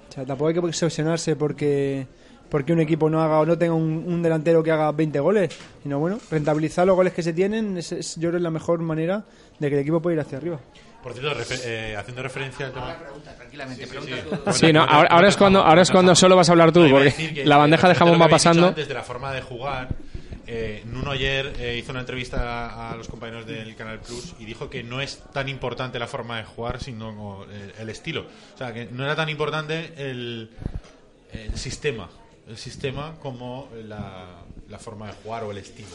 [0.08, 2.06] o sea, tampoco hay que obsesionarse porque,
[2.50, 5.56] porque un equipo no haga o no tenga un, un delantero que haga 20 goles.
[5.82, 8.50] Sino bueno, rentabilizar los goles que se tienen es, es- yo creo que es la
[8.50, 9.24] mejor manera
[9.58, 10.58] de que el equipo pueda ir hacia arriba.
[11.02, 12.96] Por cierto, refe- eh, haciendo referencia al tema.
[13.36, 14.36] Tranquilamente, Sí, pregunta sí.
[14.44, 14.52] tú.
[14.52, 16.90] Sí, no, ahora, ahora es cuando, ahora es cuando solo vas a hablar tú, No,
[16.90, 18.66] porque la bandeja eh, de jamón va pasando.
[18.68, 19.88] Antes de la forma de jugar,
[20.48, 24.44] eh, Nuno ayer eh, hizo una entrevista a, a los compañeros del Canal Plus y
[24.46, 28.26] dijo que no es tan importante la forma de jugar, sino el, el estilo.
[28.54, 30.50] O sea, que no era tan importante el,
[31.32, 32.08] el sistema,
[32.48, 35.88] el sistema como la, la forma de jugar o el estilo.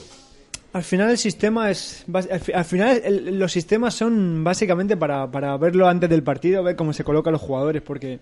[0.74, 2.06] Al final el sistema es...
[2.14, 6.64] Al, fi- al final el- los sistemas son básicamente para, para verlo antes del partido,
[6.64, 8.20] ver cómo se colocan los jugadores, porque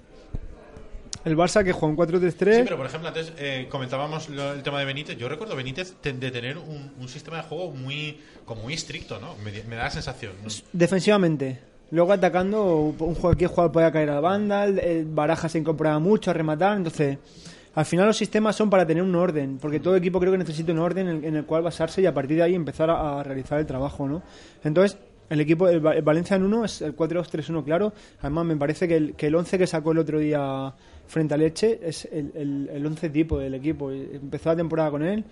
[1.26, 2.32] el Barça que juega un 4-3-3...
[2.32, 5.18] Sí, pero por ejemplo, antes eh, comentábamos lo- el tema de Benítez.
[5.18, 9.20] Yo recuerdo Benítez te- de tener un, un sistema de juego muy como muy estricto,
[9.20, 9.36] ¿no?
[9.44, 10.34] Me, me da la sensación.
[10.44, 10.50] ¿no?
[10.74, 11.60] Defensivamente.
[11.92, 15.58] Luego atacando, un jugador que jugador podía caer a la banda, el, el Baraja se
[15.60, 17.18] incorporaba mucho a rematar, entonces
[17.76, 20.72] al final los sistemas son para tener un orden, porque todo equipo creo que necesita
[20.72, 23.24] un orden en, en el cual basarse y a partir de ahí empezar a, a
[23.24, 24.22] realizar el trabajo, ¿no?
[24.64, 24.98] Entonces,
[25.30, 28.88] el equipo, el, Va- el Valencia en uno es el 4-2-3-1 claro, además me parece
[28.88, 30.74] que el, que el 11 que sacó el otro día
[31.06, 35.04] frente a Leche es el, el, el 11 tipo del equipo, empezó la temporada con
[35.04, 35.24] él,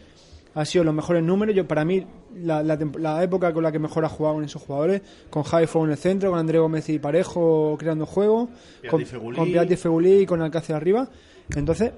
[0.54, 1.56] ha sido los mejores números.
[1.56, 2.04] Yo, para mí,
[2.36, 5.86] la, la, época con la que mejor ha jugado en esos jugadores, con Javi Fuego
[5.86, 8.50] en el centro, con André Gómez y Parejo creando juego,
[8.82, 9.38] Piatti con, Fegulí.
[9.38, 11.08] con Piatti Fegulí y con Alcácer arriba.
[11.56, 11.92] Entonces,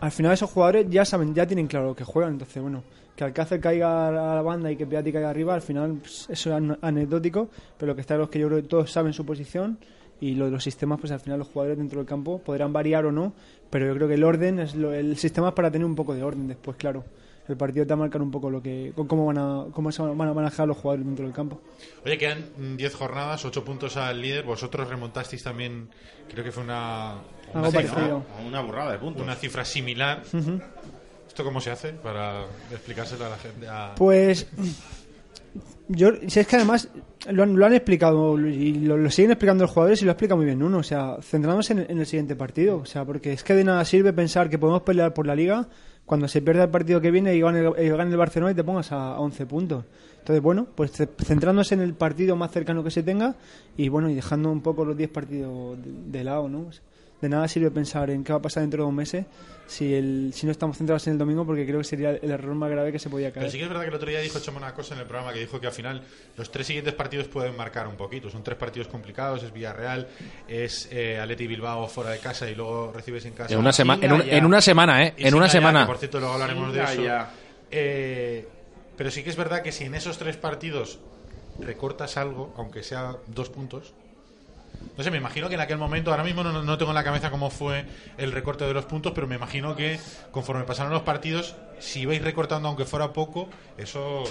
[0.00, 2.34] al final esos jugadores ya saben, ya tienen claro lo que juegan.
[2.34, 2.82] Entonces, bueno,
[3.14, 6.50] que Alcácer caiga a la banda y que Piatti caiga arriba, al final pues, eso
[6.50, 9.12] es an- anecdótico, pero lo que está claro es que yo creo que todos saben
[9.12, 9.78] su posición
[10.20, 13.04] y lo de los sistemas, pues al final los jugadores dentro del campo podrán variar
[13.06, 13.32] o no,
[13.70, 16.14] pero yo creo que el orden, es lo- el sistema es para tener un poco
[16.14, 17.04] de orden después, claro.
[17.48, 20.02] El partido te va a marcar un poco lo que, cómo van a, cómo se
[20.02, 21.60] van a manejar los jugadores dentro del campo.
[22.04, 24.44] Oye, quedan mm, 10 jornadas, 8 puntos al líder.
[24.44, 25.88] Vosotros remontasteis también,
[26.28, 27.14] creo que fue una,
[27.54, 28.20] una, cifra.
[28.46, 29.22] Una burrada de puntos.
[29.22, 30.22] una cifra similar.
[31.28, 33.68] ¿Esto cómo se hace para explicárselo a la gente?
[33.68, 34.46] a- Pues
[35.88, 36.88] yo, si es que además
[37.30, 40.34] lo han, lo han explicado y lo, lo siguen explicando los jugadores y lo explica
[40.34, 40.78] muy bien uno.
[40.78, 42.78] O sea, centrándonos en, en el siguiente partido.
[42.78, 45.68] O sea, porque es que de nada sirve pensar que podemos pelear por la liga
[46.06, 48.64] cuando se pierda el partido que viene y gane, el- eh, el Barcelona y te
[48.64, 49.84] pongas a, a 11 puntos.
[50.20, 53.34] Entonces, bueno, pues ce- centrándose en el partido más cercano que se tenga
[53.76, 56.66] y bueno, y dejando un poco los 10 partidos de, de lado, ¿no?
[57.26, 59.26] De nada sirve pensar en qué va a pasar dentro de dos meses
[59.66, 62.54] si, el, si no estamos centrados en el domingo porque creo que sería el error
[62.54, 63.40] más grave que se podía caer.
[63.46, 65.06] Pero sí que es verdad que el otro día dijo Chema una cosa en el
[65.06, 66.02] programa que dijo que al final
[66.36, 68.30] los tres siguientes partidos pueden marcar un poquito.
[68.30, 70.06] Son tres partidos complicados, es Villarreal,
[70.46, 73.52] es eh, Atleti Bilbao fuera de casa y luego recibes en casa.
[73.52, 75.14] En una, sema- en, un- una semana, ¿eh?
[75.16, 75.84] Y En una semana.
[75.84, 77.02] por cierto, luego hablaremos de eso.
[77.72, 78.46] Eh,
[78.96, 81.00] pero sí que es verdad que si en esos tres partidos
[81.58, 83.94] recortas algo, aunque sea dos puntos.
[84.96, 87.04] No sé, me imagino que en aquel momento, ahora mismo no, no tengo en la
[87.04, 87.84] cabeza cómo fue
[88.16, 89.98] el recorte de los puntos, pero me imagino que
[90.30, 94.24] conforme pasaron los partidos, si ibais recortando aunque fuera poco, eso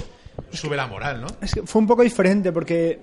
[0.52, 1.28] sube la moral, ¿no?
[1.42, 3.00] Es que fue un poco diferente porque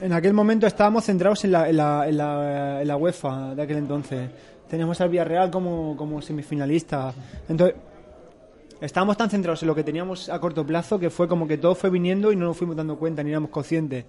[0.00, 3.62] en aquel momento estábamos centrados en la, en la, en la, en la UEFA de
[3.62, 4.30] aquel entonces.
[4.68, 7.14] Teníamos al Villarreal como, como semifinalista.
[7.48, 7.76] Entonces,
[8.80, 11.74] estábamos tan centrados en lo que teníamos a corto plazo que fue como que todo
[11.74, 14.04] fue viniendo y no nos fuimos dando cuenta ni éramos conscientes.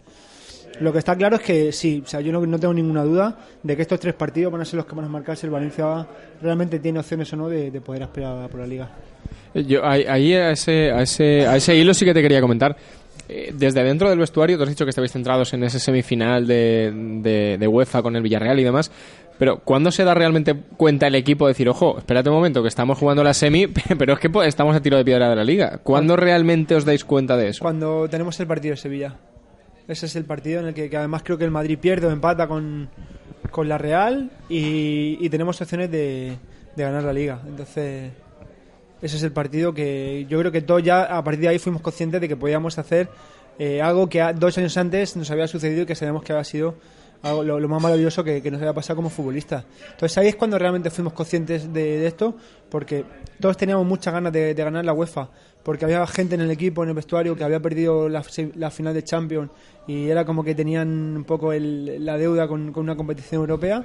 [0.80, 3.38] Lo que está claro es que sí, o sea, yo no, no tengo ninguna duda
[3.64, 5.52] de que estos tres partidos van a ser los que van a marcar si el
[5.52, 6.06] Valencia
[6.42, 8.90] realmente tiene opciones o no de, de poder aspirar por la liga.
[9.56, 12.76] Yo ahí, ahí a, ese, a, ese, a ese hilo sí que te quería comentar.
[13.28, 16.92] Eh, Desde dentro del vestuario, te has dicho que estabais centrados en ese semifinal de,
[16.94, 18.92] de, de UEFA con el Villarreal y demás.
[19.38, 22.70] Pero ¿cuándo se da realmente cuenta el equipo de decir, ojo, espérate un momento, que
[22.70, 25.80] estamos jugando la semi, pero es que estamos a tiro de piedra de la liga?
[25.84, 27.62] ¿Cuándo realmente os dais cuenta de eso?
[27.62, 29.16] Cuando tenemos el partido de Sevilla.
[29.88, 32.48] Ese es el partido en el que, además creo que el Madrid pierde o empata
[32.48, 32.90] con,
[33.52, 36.38] con la Real y, tenemos opciones de,
[36.76, 37.42] de ganar la liga.
[37.48, 38.12] Entonces,
[39.02, 41.82] ese es el partido que yo creo que todos ya a partir de ahí fuimos
[41.82, 43.10] conscientes de que podíamos hacer
[43.60, 46.76] eh, algo que dos años antes nos había sucedido y que sabíamos que había sido
[47.24, 49.66] algo, lo, más maravilloso que, nos había pasado como futbolista.
[49.92, 52.36] Entonces ahí es cuando realmente fuimos conscientes de, esto,
[52.70, 53.06] porque
[53.40, 55.30] todos teníamos muchas ganas de ganar la UEFA,
[55.68, 58.24] porque había gente en el equipo, en el vestuario, que había perdido la,
[58.56, 59.52] la final de Champions
[59.86, 63.84] y era como que tenían un poco el- la deuda con, con una competición europea.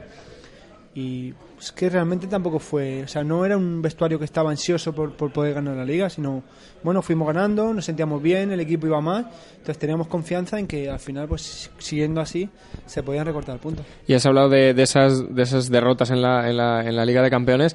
[0.94, 4.92] Y es que realmente tampoco fue, o sea, no era un vestuario que estaba ansioso
[4.94, 6.44] por, por poder ganar la liga, sino,
[6.84, 10.88] bueno, fuimos ganando, nos sentíamos bien, el equipo iba más, entonces teníamos confianza en que
[10.88, 12.48] al final, pues siguiendo así,
[12.86, 13.84] se podían recortar puntos.
[14.06, 17.04] Y has hablado de, de esas, de esas derrotas en la, en, la, en la
[17.04, 17.74] Liga de Campeones.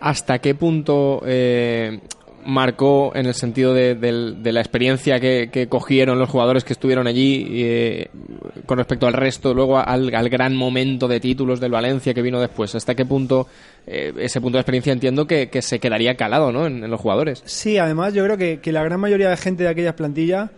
[0.00, 2.00] ¿Hasta qué punto eh,
[2.46, 6.72] marcó en el sentido de, del- de la experiencia que, que cogieron los jugadores que
[6.72, 8.08] estuvieron allí eh,
[8.66, 12.74] con respecto al resto, luego al, gran momento de títulos del Valencia que vino después?
[12.74, 13.46] ¿Hasta qué punto
[13.86, 16.66] eh, ese punto de experiencia entiendo que, se quedaría calado ¿no?
[16.66, 17.42] en, los jugadores?
[17.44, 20.50] Sí, además yo creo que, la gran mayoría de gente de aquellas plantillas,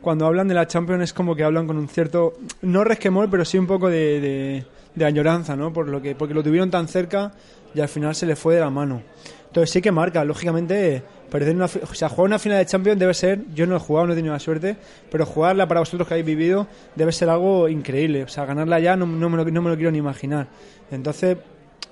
[0.00, 3.44] cuando hablan de la Champions es como que hablan con un cierto, no resquemor, pero
[3.44, 5.72] sí un poco de, de, de añoranza, ¿no?
[5.72, 7.32] Por lo que, porque lo tuvieron tan cerca
[7.74, 9.02] y al final se les fue de la mano.
[9.46, 13.66] Entonces sí que marca, lógicamente, Perder una, jugar una final de Champions debe ser, yo
[13.66, 14.76] no he jugado, no he tenido la suerte,
[15.10, 16.66] pero jugarla para vosotros que habéis vivido
[16.96, 18.24] debe ser algo increíble.
[18.24, 20.48] O sea, ganarla ya no, no me, lo, no me lo quiero ni imaginar.
[20.90, 21.38] Entonces,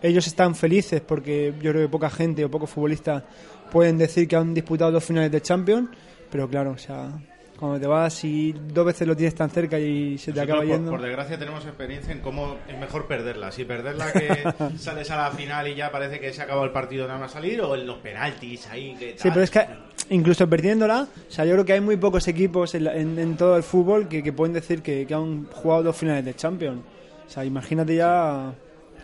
[0.02, 3.22] ellos están felices porque yo creo que poca gente o pocos futbolistas
[3.70, 5.90] pueden decir que han disputado dos finales de Champions,
[6.30, 7.12] pero claro, o sea,
[7.58, 10.60] cuando te vas y dos veces lo tienes tan cerca y se te Nosotros, acaba
[10.60, 10.90] por, yendo.
[10.92, 13.50] por desgracia tenemos experiencia en cómo es mejor perderla.
[13.50, 14.44] Si perderla que
[14.78, 17.32] sales a la final y ya parece que se ha acabado el partido nada más
[17.32, 19.32] salir o en los penaltis ahí que Sí, tal.
[19.32, 19.66] pero es que
[20.10, 23.36] incluso perdiéndola, o sea, yo creo que hay muy pocos equipos en, la- en- en
[23.36, 26.80] todo el fútbol que, que pueden decir que, que han jugado dos finales de Champions.
[27.26, 28.52] O sea, imagínate ya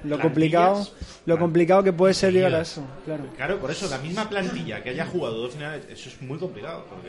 [0.05, 0.87] lo complicado,
[1.27, 3.25] lo complicado que puede ser llegar a eso, claro.
[3.37, 6.85] Claro, por eso, la misma plantilla que haya jugado dos finales, eso es muy complicado,
[6.91, 7.09] porque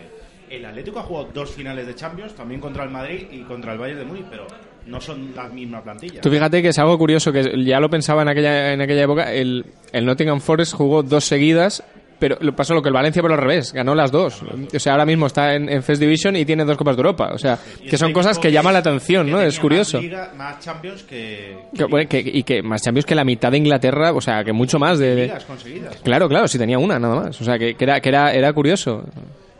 [0.49, 3.79] el Atlético ha jugado dos finales de Champions, también contra el Madrid y contra el
[3.79, 4.45] Bayern de Múnich, pero
[4.87, 6.21] no son la misma plantilla.
[6.21, 9.33] Tú fíjate que es algo curioso, que ya lo pensaba en aquella, en aquella época,
[9.33, 11.83] el, el Nottingham Forest jugó dos seguidas,
[12.17, 14.41] pero lo pasó lo que el Valencia pero al revés, ganó las dos.
[14.73, 17.31] O sea, ahora mismo está en, en First Division y tiene dos Copas de Europa.
[17.33, 19.41] O sea, que es son cosas que llaman la atención, ¿no?
[19.41, 19.97] Es curioso.
[19.97, 23.51] Más, liga- más Champions que, Que, bueno, que- y que más Champions que la mitad
[23.51, 25.23] de Inglaterra, o sea, que mucho más de...
[25.23, 25.97] ligas conseguidas.
[26.03, 27.41] Claro, claro, si tenía una nada más.
[27.41, 29.03] O sea, que, que era, que era, era curioso.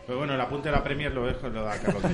[0.06, 2.02] Pero bueno, el apunte de la Premier lo dejo lo da Carlos.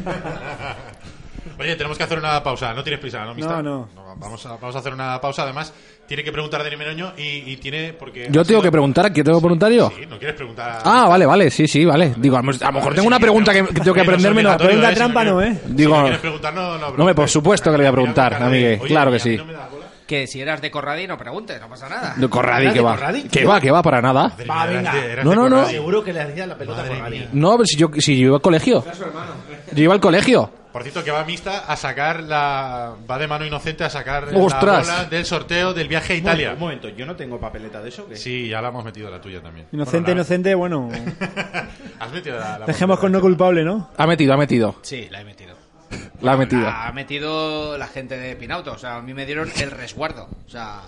[1.59, 2.73] Oye, tenemos que hacer una pausa.
[2.73, 3.61] No tienes prisa, ¿no, Mista?
[3.63, 4.17] No, no.
[4.17, 5.43] vamos, a, vamos a hacer una pausa.
[5.43, 5.75] Además,
[6.07, 7.93] tiene que preguntar Dani Meroño y, y tiene...
[7.93, 9.91] porque Yo tengo sido- que preguntar, ¿qué tengo que preguntar yo?
[9.91, 10.71] Sí, ¿no quieres preguntar?
[10.71, 12.15] a- Ah, vale, vale, sí, sí, vale.
[12.17, 14.43] Digo, a lo a mejor tengo una pregunta que, que tengo que no aprenderme.
[14.45, 14.53] no-.
[14.59, 15.61] Si trampa no, quieres- ¿eh?
[15.67, 18.35] si Digo- no quieres preguntar, no, no, Hombre, por supuesto que le voy a preguntar,
[18.35, 19.37] amigue, claro que ¿y a sí.
[19.37, 19.53] no me?
[20.13, 22.13] Que si eras de Corradí, no preguntes, no pasa nada.
[22.19, 22.95] De Corradi, ¿Eras que de va.
[22.97, 23.23] Corradi?
[23.23, 24.25] Que va, que va, para nada.
[24.29, 24.93] Madre Va, mía, eras venga.
[25.07, 25.67] de- eras No, de no, no.
[25.67, 27.29] Seguro que le hacía la pelota Madre por mía.
[27.33, 28.85] No, pero si yo, si yo iba al colegio.
[29.73, 30.51] Yo iba al colegio.
[30.71, 32.93] Por cierto, que va Mista a sacar la...
[33.11, 34.87] Va de mano inocente a sacar ¡Ostras!
[34.87, 36.53] la bola del sorteo del viaje a Un momento, Italia.
[36.53, 38.07] Un momento, yo no tengo papeleta de eso.
[38.07, 38.17] ¿qué?
[38.17, 39.67] Sí, ya la hemos metido la tuya también.
[39.73, 40.89] Inocente, Bueno, la- inocente, bueno,
[42.01, 42.59] Has metido la...
[42.59, 43.89] la dejemos con no culpable, ¿no?
[43.97, 44.75] Ha metido, ha metido.
[44.83, 45.55] Sí, la he metido.
[46.21, 46.63] La ha metido.
[46.63, 48.73] La ha metido la gente de Pinauto.
[48.73, 50.29] O sea, a mí me dieron el resguardo.
[50.47, 50.83] O sea.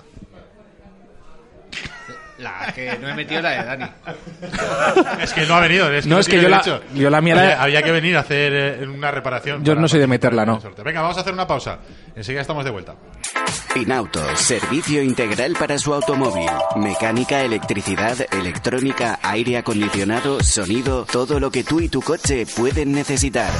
[2.39, 3.85] La que no he metido la de Dani.
[5.23, 5.91] Es que no ha venido.
[5.93, 6.63] Es que No, no es que yo la-
[6.95, 9.63] yo la mía había, la- había que venir a hacer eh, una reparación.
[9.63, 10.61] Yo para no soy de meterla, no.
[10.85, 11.79] Venga, vamos a hacer una pausa.
[12.17, 12.95] Enseguida estamos de vuelta.
[13.73, 16.49] Pinauto, servicio integral para su automóvil.
[16.77, 23.51] Mecánica, electricidad, electrónica, aire acondicionado, sonido, todo lo que tú y tu coche pueden necesitar.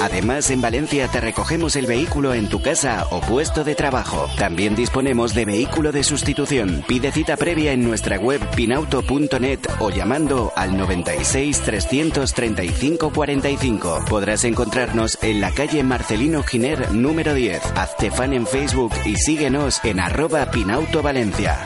[0.00, 4.28] Además, en Valencia te recogemos el vehículo en tu casa o puesto de trabajo.
[4.38, 6.84] También disponemos de vehículo de sustitución.
[6.86, 14.04] Pide cita previa en nuestra web pinauto.net o llamando al 96 335 45.
[14.10, 17.62] Podrás encontrarnos en la calle Marcelino Giner número 10.
[17.76, 21.64] Hazte fan en Facebook y síguenos en arroba Pinauto Valencia.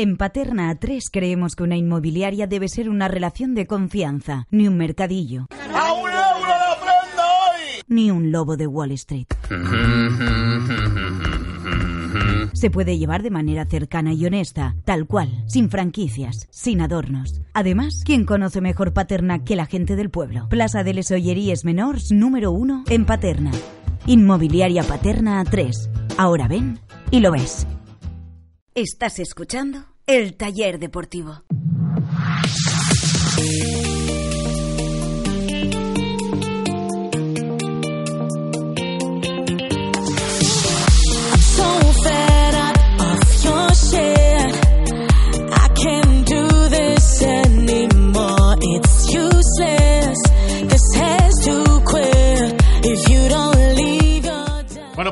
[0.00, 4.78] En Paterna A3 creemos que una inmobiliaria debe ser una relación de confianza, ni un
[4.78, 5.44] mercadillo.
[5.74, 7.79] ¡A un euro la prenda hoy!
[7.90, 9.26] Ni un lobo de Wall Street.
[12.52, 17.40] Se puede llevar de manera cercana y honesta, tal cual, sin franquicias, sin adornos.
[17.52, 20.48] Además, ¿quién conoce mejor Paterna que la gente del pueblo?
[20.48, 23.50] Plaza de les Olleries Menors número uno en Paterna.
[24.06, 25.90] Inmobiliaria Paterna A3.
[26.16, 26.78] Ahora ven
[27.10, 27.66] y lo ves.
[28.76, 31.42] Estás escuchando El Taller Deportivo.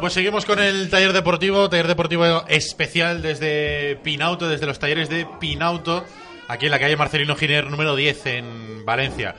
[0.08, 5.26] Pues seguimos con el taller deportivo, taller deportivo especial desde Pinauto, desde los talleres de
[5.38, 6.02] Pinauto,
[6.48, 9.34] aquí en la calle Marcelino Giner número 10 en Valencia.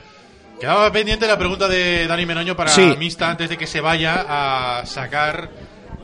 [0.60, 2.94] Quedaba pendiente la pregunta de Dani Menoño para Sí.
[2.96, 5.50] Mista antes de que se vaya a sacar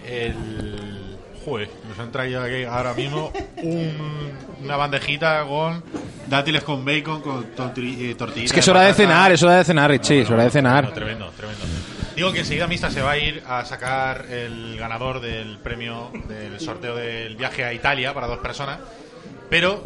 [0.04, 0.95] el...
[1.46, 3.32] Joder, nos han traído aquí ahora mismo
[3.62, 4.32] un-
[4.64, 5.82] una bandejita con
[6.28, 9.56] dátiles con bacon, con torti- eh, tortillitas Es que es hora de cenar, es hora
[9.58, 10.92] de cenar, Richie, es hora de cenar.
[10.92, 11.62] Tremendo, tremendo.
[12.16, 16.58] Digo que enseguida Mista se va a ir a sacar el ganador del premio del
[16.58, 18.78] sorteo del viaje a Italia para dos personas,
[19.48, 19.84] pero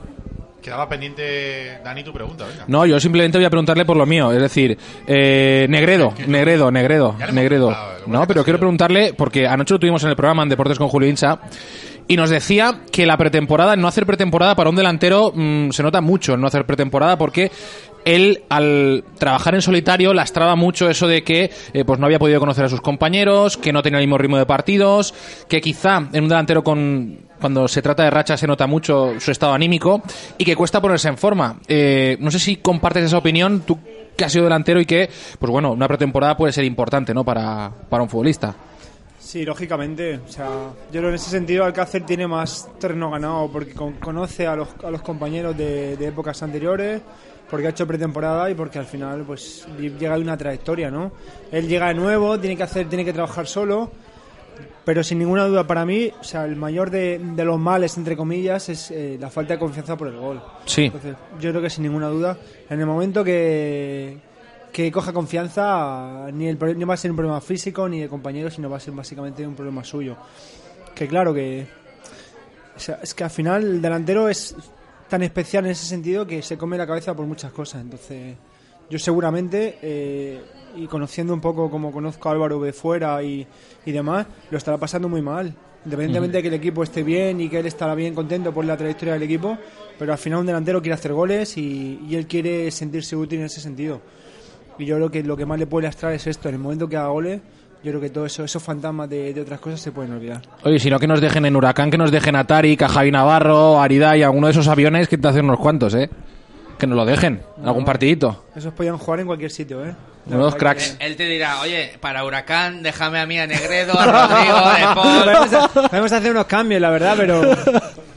[0.62, 2.64] Quedaba pendiente, Dani, tu pregunta, venga.
[2.66, 4.30] No, yo simplemente voy a preguntarle por lo mío.
[4.30, 7.74] Es decir, eh, Negredo, Negredo, Negredo, Negredo.
[8.06, 11.08] No, pero quiero preguntarle, porque anoche lo tuvimos en el programa en Deportes con Julio
[11.08, 11.38] Incha,
[12.08, 16.00] y nos decía que la pretemporada, no hacer pretemporada para un delantero, mm, se nota
[16.00, 17.50] mucho no hacer pretemporada porque
[18.04, 22.40] él, al trabajar en solitario, lastraba mucho eso de que eh, pues no había podido
[22.40, 25.14] conocer a sus compañeros, que no tenía el mismo ritmo de partidos,
[25.48, 29.30] que quizá en un delantero con cuando se trata de racha se nota mucho su
[29.30, 30.02] estado anímico
[30.36, 31.56] y que cuesta ponerse en forma.
[31.68, 33.78] Eh, no sé si compartes esa opinión, tú
[34.16, 37.24] que has sido delantero y que, pues bueno, una pretemporada puede ser importante, ¿no?
[37.24, 38.54] Para, para un futbolista.
[39.20, 40.18] Sí, lógicamente.
[40.26, 40.46] O sea,
[40.86, 44.56] yo creo que en ese sentido Alcácer tiene más terreno ganado porque con- conoce a
[44.56, 47.00] los, a los compañeros de, de épocas anteriores,
[47.50, 51.12] porque ha hecho pretemporada y porque al final pues llega de una trayectoria, ¿no?
[51.52, 53.90] Él llega de nuevo, tiene que hacer, tiene que trabajar solo,
[54.86, 58.16] pero sin ninguna duda para mí, o sea, el mayor de, de los males entre
[58.16, 60.42] comillas es eh, la falta de confianza por el gol.
[60.64, 60.84] Sí.
[60.86, 62.38] Entonces, yo creo que sin ninguna duda,
[62.70, 64.16] en el momento que,
[64.72, 68.54] que coja confianza, ni, el, no va a ser un problema físico ni de compañeros,
[68.54, 70.16] sino va a ser básicamente un problema suyo.
[70.94, 71.66] Que claro que.
[72.76, 74.54] o sea, es que al final el delantero es
[75.08, 77.82] tan especial en ese sentido que se come la cabeza por muchas cosas.
[77.82, 78.36] Entonces,
[78.88, 80.40] yo seguramente, eh,
[80.76, 83.46] y conociendo un poco como conozco a Álvaro de fuera y,
[83.84, 85.54] y demás, lo estará pasando muy mal.
[85.84, 88.76] Independientemente de que el equipo esté bien y que él estará bien contento por la
[88.76, 89.56] trayectoria del equipo,
[89.98, 93.46] pero al final un delantero quiere hacer goles y, y él quiere sentirse útil en
[93.46, 94.02] ese sentido.
[94.80, 96.48] Y yo creo que lo que más le puede lastrar es esto.
[96.48, 97.40] En el momento que haga goles,
[97.82, 100.40] yo creo que todo eso, esos fantasmas de, de otras cosas se pueden olvidar.
[100.64, 103.10] Oye, si no que nos dejen en Huracán, que nos dejen a Tarik, a Javi
[103.10, 106.10] Navarro, a Arida y alguno de esos aviones que te hacen unos cuantos, ¿eh?
[106.78, 108.44] Que nos lo dejen, algún partidito.
[108.56, 109.94] Esos podían jugar en cualquier sitio, ¿eh?
[110.26, 110.96] Unos cracks.
[111.00, 115.24] Él te dirá, oye, para Huracán, déjame a mí a Negredo, a Rodrigo, de Paul.
[115.24, 117.42] Podemos, ha- podemos hacer unos cambios, la verdad, pero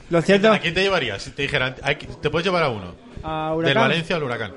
[0.10, 1.22] lo cierto ¿A quién te llevarías?
[1.24, 1.76] Si te dijeran,
[2.22, 2.94] te puedes llevar a uno.
[3.24, 4.52] a Del Valencia al Huracán.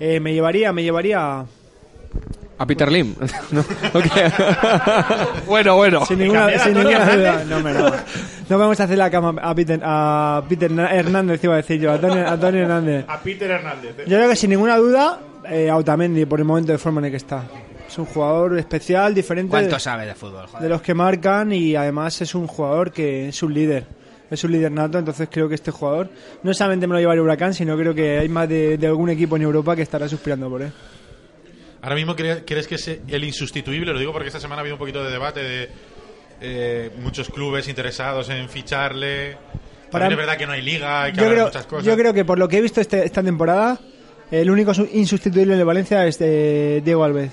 [0.00, 1.44] Eh, me llevaría, me llevaría
[2.58, 3.14] A Peter Lim.
[3.50, 3.64] No,
[5.46, 6.04] bueno, bueno.
[6.06, 7.44] sin ninguna, sin ninguna duda.
[7.44, 7.90] No, hombre, no.
[8.48, 11.90] No vamos a hacer la cama a Peter, a Peter Hernández, iba a decir yo,
[11.90, 13.04] a Antonio, a Antonio Hernández.
[13.08, 13.90] A Peter Hernández.
[13.98, 14.04] ¿eh?
[14.06, 17.10] Yo creo que sin ninguna duda, eh, Autamendi, por el momento de forma en el
[17.10, 17.44] que está.
[17.86, 20.46] Es un jugador especial, diferente ¿Cuánto de, sabe de fútbol?
[20.46, 20.62] joder?
[20.62, 23.86] de los que marcan y además es un jugador que es un líder.
[24.30, 26.10] Es un líder nato, entonces creo que este jugador
[26.42, 29.08] no solamente me lo lleva el Huracán, sino creo que hay más de, de algún
[29.08, 30.72] equipo en Europa que estará suspirando por él.
[31.80, 34.74] Ahora mismo cre- crees que es el insustituible, lo digo porque esta semana ha habido
[34.74, 35.68] un poquito de debate de
[36.40, 39.36] eh, muchos clubes interesados en ficharle.
[39.90, 41.84] Para- También es verdad que no hay liga, hay que Yo de creo, muchas cosas.
[41.86, 43.78] yo creo que por lo que he visto este- esta temporada,
[44.30, 47.32] el único su- insustituible el Valencia es de Diego Alves.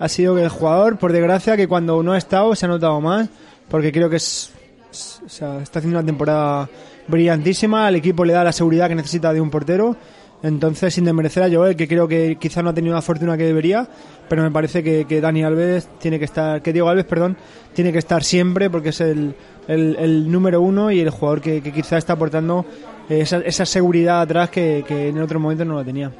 [0.00, 3.28] Ha sido el jugador, por desgracia, que cuando no ha estado se ha notado más,
[3.68, 4.52] porque creo que es-
[4.90, 6.68] está haciendo una temporada
[7.06, 9.96] brillantísima, al equipo le da la seguridad que necesita de un portero,
[10.42, 13.44] entonces sin desmerecer a Joel, que creo que quizá no ha tenido la fortuna que
[13.44, 13.88] debería,
[14.28, 17.36] pero me parece que, Dani Alves tiene que estar, que Diego Alves, perdón,
[17.74, 19.34] tiene que estar siempre porque es el,
[19.66, 22.64] el, el número uno y el jugador que, que quizá está aportando
[23.08, 26.12] esa, esa seguridad atrás que, que en otro momento no la tenía.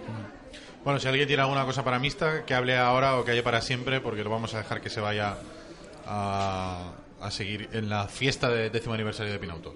[0.85, 3.61] Bueno, si alguien tiene alguna cosa para Mista, que hable ahora o que haya para
[3.61, 5.37] siempre, porque lo vamos a dejar que se vaya
[6.07, 9.75] a, a seguir en la fiesta de décimo aniversario de Pinauto.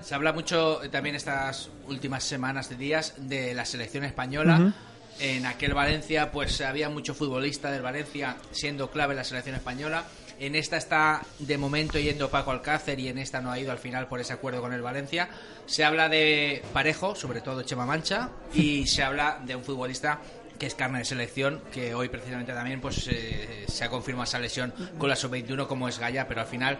[0.00, 4.74] Se habla mucho eh, también estas últimas semanas de días de la selección española.
[5.20, 10.04] En aquel Valencia, pues había mucho futbolista del Valencia siendo clave en la selección española.
[10.38, 13.78] En esta está de momento yendo Paco Alcácer y en esta no ha ido al
[13.78, 15.28] final por ese acuerdo con el Valencia.
[15.66, 20.20] Se habla de Parejo, sobre todo Chema Mancha, y se habla de un futbolista
[20.58, 24.38] que es carne de selección, que hoy precisamente también pues eh, se ha confirmado esa
[24.38, 26.78] lesión con la sub-21 como es Gaya, pero al final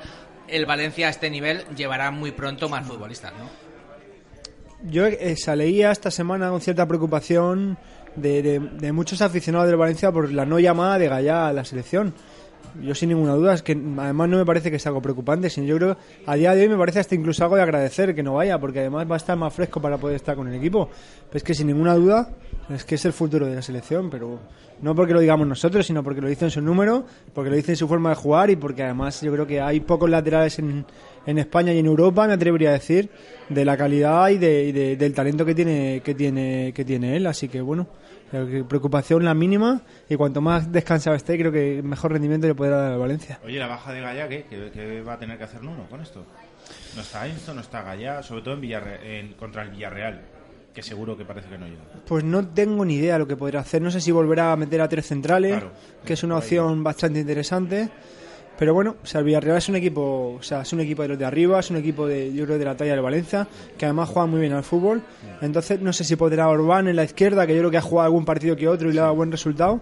[0.48, 3.48] el Valencia a este nivel llevará muy pronto más futbolistas, ¿no?
[4.90, 5.36] Yo eh,
[5.90, 7.78] esta semana con cierta preocupación
[8.14, 11.64] de, de- de muchos aficionados del Valencia por la no llamada de Gallá a la
[11.64, 12.14] selección.
[12.82, 15.66] Yo sin ninguna duda, es que además no me parece que sea algo preocupante, sino
[15.66, 15.96] yo creo
[16.26, 18.80] a día de hoy me parece hasta incluso algo de agradecer que no vaya, porque
[18.80, 20.88] además va a estar más fresco para poder estar con el equipo.
[21.28, 22.30] Pero es que sin ninguna duda
[22.68, 24.38] es que es el futuro de la selección, pero
[24.82, 27.04] no porque lo digamos nosotros, sino porque lo dice en su número,
[27.34, 29.80] porque lo dice en su forma de jugar y porque además yo creo que hay
[29.80, 30.84] pocos laterales en,
[31.26, 33.08] en España y en Europa, me atrevería a decir,
[33.48, 37.16] de la calidad y, de, y de- del talento que tiene, que tiene, que tiene
[37.16, 37.26] él.
[37.26, 37.88] Así que bueno,
[38.68, 42.92] preocupación la mínima y cuanto más descansado esté, creo que mejor rendimiento le puede dar
[42.92, 43.38] a Valencia.
[43.44, 44.44] Oye, la baja de Gallá, ¿qué?
[44.48, 46.24] ¿Qué, qué va a tener que hacer Nuno con esto?
[46.96, 50.20] No está Einstein, no está Gallá, sobre todo en Villarre- en, contra el Villarreal,
[50.74, 51.80] que seguro que parece que no llega.
[52.06, 53.80] Pues no tengo ni idea lo que podrá hacer.
[53.82, 55.70] No sé si volverá a meter a tres centrales, Claro.
[56.04, 57.88] que es una opción bastante interesante.
[58.58, 61.08] Pero bueno, o sea, el Villarreal es un equipo, o sea, es un equipo de
[61.08, 63.46] los de arriba, es un equipo de, yo creo, de la talla de Valencia,
[63.78, 65.00] que además juega muy bien al fútbol.
[65.40, 68.06] Entonces, no sé si podrá Orbán en la izquierda, que yo creo que ha jugado
[68.06, 69.80] algún partido que otro y le ha dado buen resultado.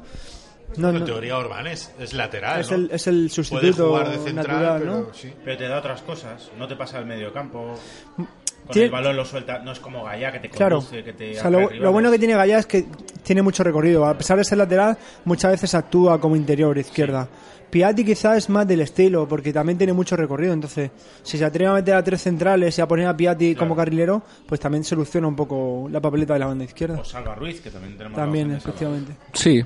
[0.77, 2.77] No, en no, teoría Orbán es, es lateral, es ¿no?
[2.77, 5.15] el, es el Puede sustituto jugar de central, natural, pero ¿no?
[5.15, 5.33] sí.
[5.45, 6.51] Pero te da otras cosas.
[6.59, 7.77] No te pasa al medio campo.
[8.17, 8.27] Con
[8.73, 9.61] Tiene- el balón lo suelta.
[9.61, 10.79] No es como Gaya que te Claro.
[10.79, 12.85] conduce, que te O sea, lo, bueno que tiene Gallá es que
[13.23, 14.05] tiene mucho recorrido.
[14.05, 17.29] A pesar de ser lateral, muchas veces actúa como interior izquierda.
[17.71, 20.53] Piatti quizás es más del estilo, porque también tiene mucho recorrido.
[20.53, 20.91] Entonces,
[21.23, 24.23] si se atreve a meter a tres centrales y a poner a Piatti como carrilero,
[24.47, 27.01] pues también soluciona un poco la papeleta de la banda izquierda.
[27.01, 28.17] O Salva Ruiz, que también tenemos.
[28.17, 29.13] También, efectivamente.
[29.33, 29.65] Sí.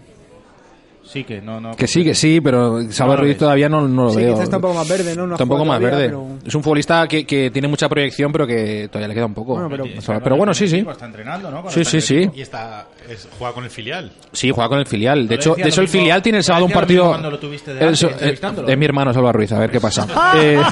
[1.13, 1.75] Sí, que no, no.
[1.75, 4.29] que sí, que sí, pero Salva Ruiz todavía no, no lo Sí, veo.
[4.35, 5.27] quizás está un poco más verde, ¿no?
[5.27, 6.17] No ha Está un poco jugado más todavía, verde.
[6.39, 9.35] pero- Es un futbolista que, que tiene mucha proyección, pero que todavía le queda un
[9.35, 9.55] poco.
[9.55, 10.87] Bueno, pero- bueno, sí, sí.
[10.89, 11.69] Está entrenando, ¿no?
[11.69, 12.31] Sí, sí, sí.
[12.35, 14.13] Y está, es- juega con el filial.
[14.33, 15.27] Sí, juega con el filial.
[15.27, 17.17] De hecho, de hecho el mismo- filial tiene el sábado un partido.
[17.19, 18.39] lo tuviste delante, Eso, eh,
[18.69, 20.07] es mi hermano Salva Ruiz, a ver qué pasa.
[20.37, 20.63] Eh,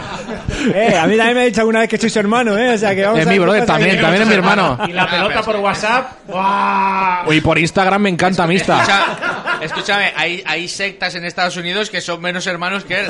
[0.75, 2.75] Eh, a mí también me ha dicho alguna vez que soy su hermano, ¿eh?
[2.75, 4.79] O sea, que vamos es a mi brother, también, también es mi hermano.
[4.89, 6.13] Y la pelota por WhatsApp.
[6.29, 7.25] ¡buah!
[7.35, 9.38] Y por Instagram me encanta Mista.
[9.63, 13.07] Escúchame, hay, hay sectas en Estados Unidos que son menos hermanos que él.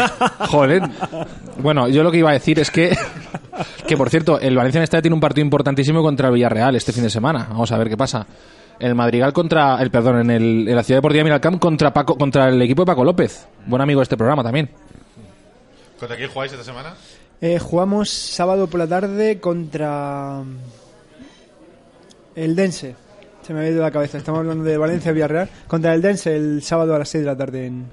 [0.49, 0.83] Joder.
[1.59, 2.97] Bueno, yo lo que iba a decir es que,
[3.87, 6.93] que por cierto, el Valencia en Mestalla tiene un partido importantísimo contra el Villarreal este
[6.93, 7.47] fin de semana.
[7.51, 8.27] Vamos a ver qué pasa.
[8.79, 12.49] El Madrigal contra, el perdón, en, el, en la ciudad deportiva Miralcamp contra Paco, contra
[12.49, 14.71] el equipo de Paco López, buen amigo de este programa también.
[15.99, 16.95] ¿Contra quién jugáis esta semana?
[17.41, 20.43] Eh, jugamos sábado por la tarde contra
[22.37, 22.95] el Dense.
[23.49, 24.19] Se me ha ido la cabeza.
[24.19, 25.49] Estamos hablando de Valencia Villarreal.
[25.67, 27.87] Contra el Dense el sábado a las 6 de la tarde en,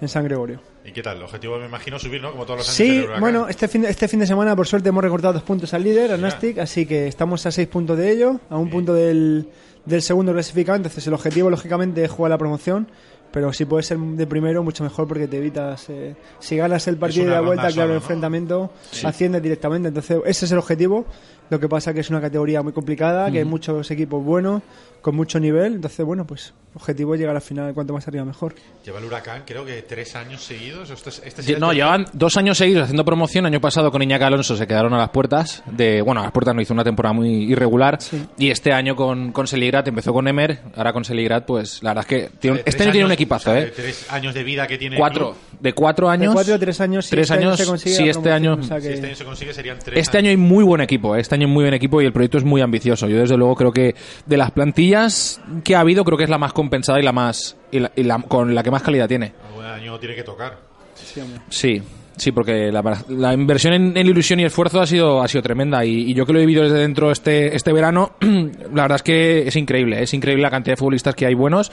[0.00, 0.60] en San Gregorio.
[0.84, 1.18] ¿Y qué tal?
[1.18, 2.32] El objetivo me imagino subir, ¿no?
[2.32, 2.76] Como todos los años.
[2.76, 5.72] Sí, bueno, este fin, de, este fin de semana por suerte hemos recortado dos puntos
[5.72, 8.92] al líder, a Nastic, así que estamos a seis puntos de ello, a un punto
[8.92, 9.48] del,
[9.84, 12.88] del segundo clasificado, entonces el objetivo lógicamente es jugar la promoción,
[13.30, 16.96] pero si puedes ser de primero mucho mejor porque te evitas, eh, si ganas el
[16.96, 17.96] partido de la vuelta, claro, solo, el ¿no?
[17.96, 18.72] enfrentamiento,
[19.04, 21.06] asciendes directamente, entonces ese es el objetivo,
[21.50, 24.62] lo que pasa que es una categoría muy complicada, que hay muchos equipos buenos,
[25.02, 28.54] con mucho nivel, entonces bueno, pues objetivo es llegar al final, cuanto más arriba mejor.
[28.84, 30.90] Lleva el Huracán, creo que tres años seguidos.
[30.90, 33.46] Esto es- este No, llevan dos años seguidos haciendo promoción.
[33.46, 35.62] Año pasado con Iñaki Alonso se quedaron a las puertas.
[35.70, 37.98] de Bueno, a las puertas no hizo una temporada muy irregular.
[38.38, 40.60] Y este año con, con Seligrat empezó con Emer.
[40.76, 43.52] Ahora con Seligrat, pues la verdad es que tiene este año tiene un equipazo, o
[43.52, 43.72] sea, de ¿eh?
[43.74, 44.96] Tres años de vida que tiene.
[44.96, 45.34] Cuatro.
[45.60, 46.30] De cuatro años.
[46.30, 47.58] De cuatro o tres años, si Tres este año años.
[47.60, 48.54] se consigue sí, la este año.
[48.54, 49.98] o sea Si que- este año se consigue, serían tres.
[49.98, 50.28] Este años.
[50.28, 51.20] año hay muy buen equipo, ¿eh?
[51.20, 53.08] este año hay muy buen equipo y el proyecto es muy ambicioso.
[53.08, 53.94] Yo desde luego creo que
[54.26, 57.56] de las plantillas que ha habido creo que es la más compensada y la más
[57.72, 59.32] y la, y la- con la que más calidad tiene.
[59.48, 60.58] Algún año tiene que tocar.
[61.48, 61.80] Sí,
[62.16, 65.84] sí, porque la, la inversión en, en ilusión y esfuerzo ha sido ha sido tremenda
[65.84, 69.02] y, y yo que lo he vivido desde dentro este este verano, la verdad es
[69.02, 71.70] que es increíble, es increíble la cantidad de futbolistas que hay buenos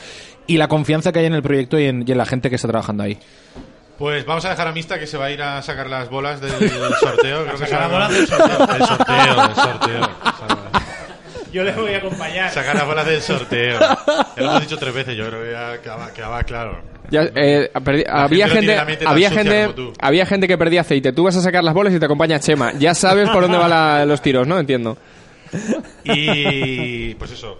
[0.48, 2.56] y la confianza que hay en el proyecto y en, y en la gente que
[2.56, 3.18] está trabajando ahí.
[3.98, 6.42] Pues vamos a dejar a Mista que se va a ir a sacar las bolas
[6.42, 6.52] del
[7.00, 7.44] sorteo.
[7.46, 8.68] Creo que sacar las se- bolas del sorteo.
[8.68, 10.65] Del sorteo, del sorteo.
[11.56, 12.52] Yo le voy a acompañar.
[12.52, 13.80] Sacar las bolas del sorteo.
[14.36, 16.82] Ya lo hemos dicho tres veces, yo creo que ya quedaba, quedaba claro.
[17.10, 19.94] Ya, eh, había gente no tiene gente, la mente tan había sucia gente, como tú.
[20.02, 21.14] había gente que perdía aceite.
[21.14, 22.74] Tú vas a sacar las bolas y te acompaña Chema.
[22.74, 24.60] Ya sabes por dónde van los tiros, ¿no?
[24.60, 24.98] Entiendo.
[26.04, 27.58] Y pues eso.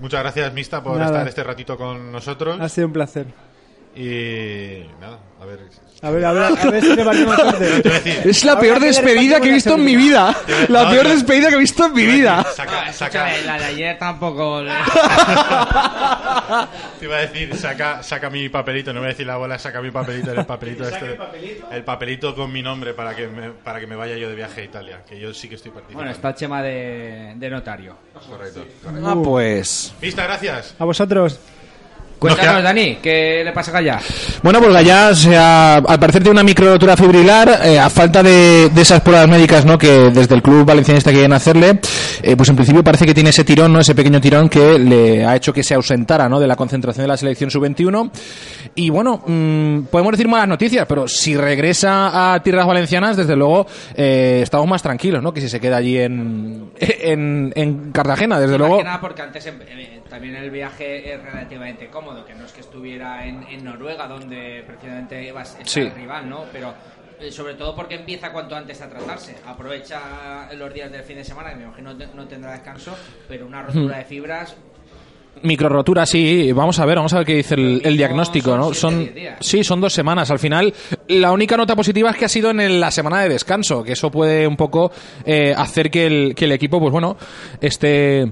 [0.00, 1.06] Muchas gracias, Mista, por Nada.
[1.06, 2.58] estar este ratito con nosotros.
[2.60, 3.26] Ha sido un placer.
[3.96, 5.60] Y nada, a ver.
[6.02, 6.94] A ver, a ver, a ver si.
[6.94, 7.04] Te
[7.90, 10.36] decir, Es la peor despedida que he visto en mi vida.
[10.68, 12.44] La peor despedida que he visto en mi vida.
[12.54, 14.62] saca, saca, la de ayer tampoco.
[17.00, 19.80] te iba a decir, saca, saca mi papelito, no voy a decir la bola, saca
[19.80, 21.18] mi papelito, el papelito este,
[21.70, 24.60] el papelito con mi nombre para que me, para que me vaya yo de viaje
[24.60, 26.00] a Italia, que yo sí que estoy participando.
[26.00, 27.96] Bueno, está Chema de, de notario.
[28.28, 28.66] correcto.
[29.02, 29.94] Ah, pues.
[30.02, 30.74] Mista, gracias.
[30.78, 31.40] A vosotros.
[32.18, 33.98] Cuéntanos, queda- Dani, ¿qué le pasa a Gallá?
[34.42, 38.70] Bueno, pues Gallá, se ha- al parecer tiene una micro fibrilar, eh, a falta de,
[38.70, 39.76] de esas pruebas médicas ¿no?
[39.76, 41.78] que desde el club valencianista quieren hacerle,
[42.22, 43.80] eh, pues en principio parece que tiene ese tirón, ¿no?
[43.80, 46.40] ese pequeño tirón que le ha hecho que se ausentara ¿no?
[46.40, 48.10] de la concentración de la selección sub-21.
[48.74, 53.66] Y bueno, mm, podemos decir malas noticias, pero si regresa a tierras valencianas, desde luego
[53.94, 55.32] eh, estamos más tranquilos, ¿no?
[55.34, 58.82] que si se queda allí en, en, en Cartagena, desde Más luego.
[59.00, 63.26] porque antes em- eh, también el viaje es relativamente cómodo, que no es que estuviera
[63.26, 65.80] en, en Noruega, donde precisamente ibas a Sí.
[65.80, 66.44] el rival, ¿no?
[66.52, 66.74] Pero
[67.20, 69.36] eh, sobre todo porque empieza cuanto antes a tratarse.
[69.46, 72.96] Aprovecha los días del fin de semana, que me imagino no te- no tendrá descanso,
[73.28, 74.56] pero una rotura de fibras
[75.42, 76.50] Microrotura, sí.
[76.52, 78.72] Vamos a ver, vamos a ver qué dice el, el diagnóstico, son ¿no?
[78.72, 80.30] Son, sí, son dos semanas.
[80.30, 80.72] Al final,
[81.08, 83.92] la única nota positiva es que ha sido en el- la semana de descanso, que
[83.92, 84.90] eso puede un poco
[85.26, 87.18] eh, hacer que el, que el equipo, pues bueno,
[87.60, 88.26] esté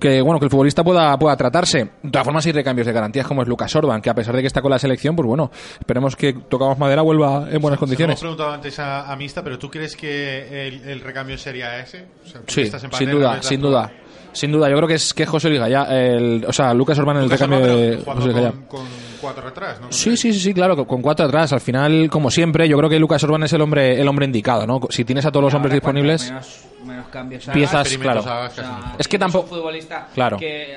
[0.00, 1.90] que bueno que el futbolista pueda pueda tratarse.
[2.02, 4.40] De todas formas hay recambios de garantías como es Lucas Orban, que a pesar de
[4.40, 8.14] que está con la selección, pues bueno, esperemos que tocamos madera vuelva en buenas condiciones.
[8.14, 12.06] hemos preguntado antes a, a Mista, pero ¿tú crees que el, el recambio sería ese?
[12.24, 13.90] O sea, Sí, sin duda, sin duda.
[14.32, 17.18] Sin duda, yo creo que es que José Luis Gallá, el, o sea, Lucas Orban
[17.18, 18.86] en el recambio de José Luis con, con
[19.20, 19.92] cuatro atrás, ¿no?
[19.92, 21.52] Sí, sí, sí, sí, claro, con- cuatro atrás.
[21.52, 24.66] Al final, como siempre, yo creo que Lucas Orban es el hombre, el hombre indicado,
[24.66, 24.80] ¿no?
[24.90, 28.20] Si tienes a todos los hombres disponibles, Menos, menos cambios Piezas, claro.
[28.20, 28.94] o sea.
[28.98, 30.36] Es que tampoco- futbolista Claro.
[30.38, 30.76] que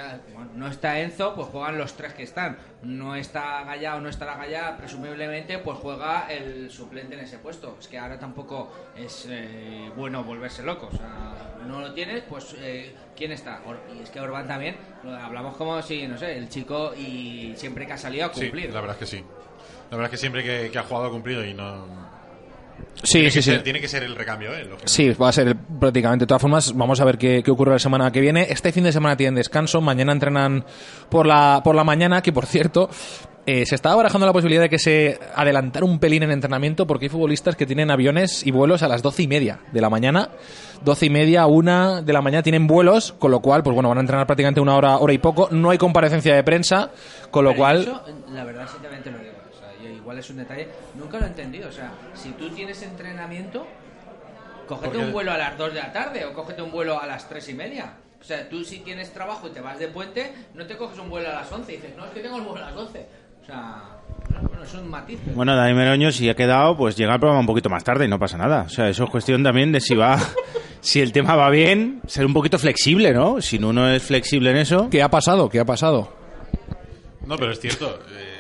[0.55, 2.57] no está Enzo, pues juegan los tres que están.
[2.83, 7.37] No está Gallá o no está la Gallá, presumiblemente pues juega el suplente en ese
[7.39, 7.77] puesto.
[7.79, 10.87] Es que ahora tampoco es eh, bueno volverse loco.
[10.91, 13.59] O sea, no lo tienes, pues eh, ¿quién está?
[13.97, 17.85] Y es que Orban también, lo hablamos como si, no sé, el chico y siempre
[17.85, 18.73] que ha salido a Sí, cumplir.
[18.73, 19.23] la verdad es que sí.
[19.91, 22.14] La verdad es que siempre que, que ha jugado ha cumplido y no...
[23.03, 23.51] sí, tiene, sí, que sí.
[23.51, 24.67] Ser, tiene que ser el recambio, ¿eh?
[24.85, 26.23] Sí, va a ser el- prácticamente.
[26.23, 28.47] De todas formas, vamos a ver qué, qué ocurre la semana que viene.
[28.49, 29.81] Este fin de semana tienen descanso.
[29.81, 30.65] Mañana entrenan
[31.09, 32.89] por la, por la mañana, que por cierto,
[33.47, 37.05] eh, se estaba barajando la posibilidad de que se adelantara un pelín en entrenamiento porque
[37.05, 40.29] hay futbolistas que tienen aviones y vuelos a las doce y media de la mañana.
[40.83, 43.99] Doce y media, una de la mañana tienen vuelos, con lo cual, pues bueno, van
[43.99, 45.47] a entrenar prácticamente una hora, hora y poco.
[45.51, 46.89] No hay comparecencia de prensa,
[47.31, 47.81] con lo Pero cual.
[47.81, 48.01] eso,
[48.33, 49.34] la verdad, sinceramente lo digo.
[50.19, 50.67] Es un detalle.
[50.95, 51.69] Nunca lo he entendido.
[51.69, 53.65] O sea, si tú tienes entrenamiento,
[54.67, 57.05] cógete Porque- un vuelo a las 2 de la tarde o cógete un vuelo a
[57.05, 57.93] las 3 y media.
[58.19, 61.09] O sea, tú si tienes trabajo y te vas de puente, no te coges un
[61.09, 63.05] vuelo a las 11 y dices, no, es que tengo el vuelo a las 12.
[63.43, 63.83] O sea,
[64.41, 65.19] bueno, es un matiz.
[65.23, 68.05] pero- Bueno, Dani Meroño, si ha quedado, pues llega al programa un poquito más tarde
[68.05, 68.63] y no pasa nada.
[68.63, 70.17] O sea, eso es cuestión también de si va,
[70.81, 73.39] si el tema va bien, ser un poquito flexible, ¿no?
[73.41, 74.89] Si uno es flexible en eso.
[74.89, 75.47] ¿Qué ha pasado?
[75.47, 76.11] ¿Qué ha pasado?
[77.27, 77.99] No, pero es cierto.
[78.11, 78.34] eh,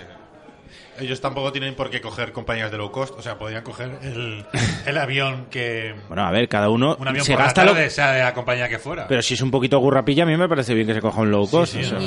[0.99, 3.17] ellos tampoco tienen por qué coger compañías de low cost.
[3.17, 4.45] O sea, podrían coger el,
[4.85, 5.95] el avión que...
[6.07, 8.23] Bueno, a ver, cada uno Un avión se por la gasta lo tarde, sea de
[8.23, 9.07] la compañía que fuera.
[9.07, 11.31] Pero si es un poquito gurrapilla, a mí me parece bien que se coja un
[11.31, 11.73] low cost.
[11.73, 11.99] Sí, o sea.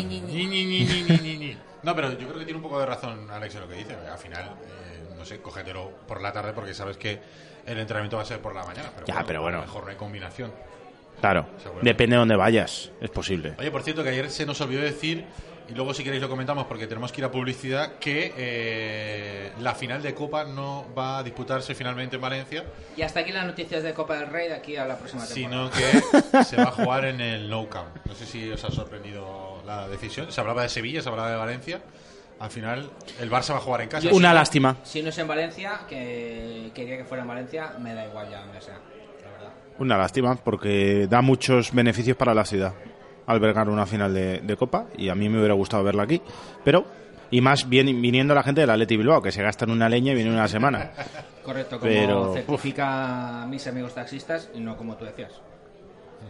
[1.82, 3.94] No, pero yo creo que tiene un poco de razón Alex en lo que dice.
[4.10, 7.18] Al final, eh, no sé, cógetelo por la tarde porque sabes que
[7.66, 8.90] el entrenamiento va a ser por la mañana.
[8.94, 9.58] Pero Ya, pero a bueno.
[9.58, 10.52] lo mejor no hay combinación.
[11.20, 11.46] Claro,
[11.82, 13.54] depende de dónde vayas, es posible.
[13.58, 15.24] Oye, por cierto, que ayer se nos olvidó decir,
[15.68, 19.74] y luego si queréis lo comentamos porque tenemos que ir a publicidad, que eh, la
[19.74, 22.64] final de Copa no va a disputarse finalmente en Valencia,
[22.96, 25.70] Y hasta aquí las noticias de Copa del Rey de aquí a la próxima temporada.
[25.70, 27.88] sino que se va a jugar en el No Camp.
[28.06, 30.32] No sé si os ha sorprendido la decisión.
[30.32, 31.80] Se hablaba de Sevilla, se hablaba de Valencia.
[32.40, 32.88] Al final,
[33.20, 34.04] el Barça va a jugar en casa.
[34.08, 34.76] Yo Una si no- lástima.
[34.84, 38.40] Si no es en Valencia, que quería que fuera en Valencia, me da igual ya
[38.42, 38.74] donde sea.
[39.24, 39.50] La verdad.
[39.78, 42.74] Una lástima, porque da muchos beneficios para la ciudad
[43.28, 46.20] albergar una final de, de Copa, y a mí me hubiera gustado verla aquí.
[46.64, 46.84] Pero,
[47.30, 50.16] y más bien viniendo la gente del Atleti Bilbao, que se gastan una leña y
[50.16, 50.90] viene una semana.
[51.44, 55.32] Correcto, como Pero- certifica mis amigos taxistas y no como tú decías.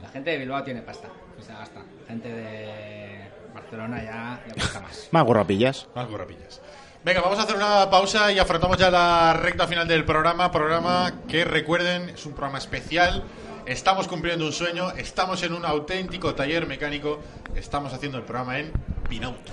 [0.02, 1.80] La gente de Bilbao tiene pasta, y se gasta.
[1.80, 5.08] La gente de Barcelona ya cuesta más.
[5.10, 5.88] Más gurrapillas.
[5.94, 6.60] Más gorrapillas.
[7.04, 10.50] Venga, vamos a hacer una pausa y afrontamos ya la recta final del programa.
[10.50, 13.22] Programa que recuerden, es un programa especial.
[13.68, 17.20] Estamos cumpliendo un sueño, estamos en un auténtico taller mecánico.
[17.54, 18.72] Estamos haciendo el programa en
[19.10, 19.52] Pinauto.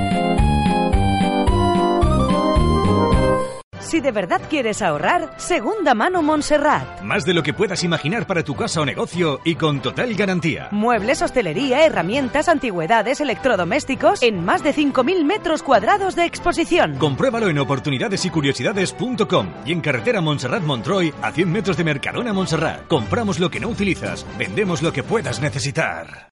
[3.91, 7.01] Si de verdad quieres ahorrar, Segunda Mano Montserrat.
[7.01, 10.69] Más de lo que puedas imaginar para tu casa o negocio y con total garantía.
[10.71, 16.95] Muebles, hostelería, herramientas, antigüedades, electrodomésticos en más de 5.000 metros cuadrados de exposición.
[16.99, 22.87] Compruébalo en oportunidadesycuriosidades.com y en carretera Montserrat Montroy a 100 metros de Mercadona Montserrat.
[22.87, 26.31] Compramos lo que no utilizas, vendemos lo que puedas necesitar.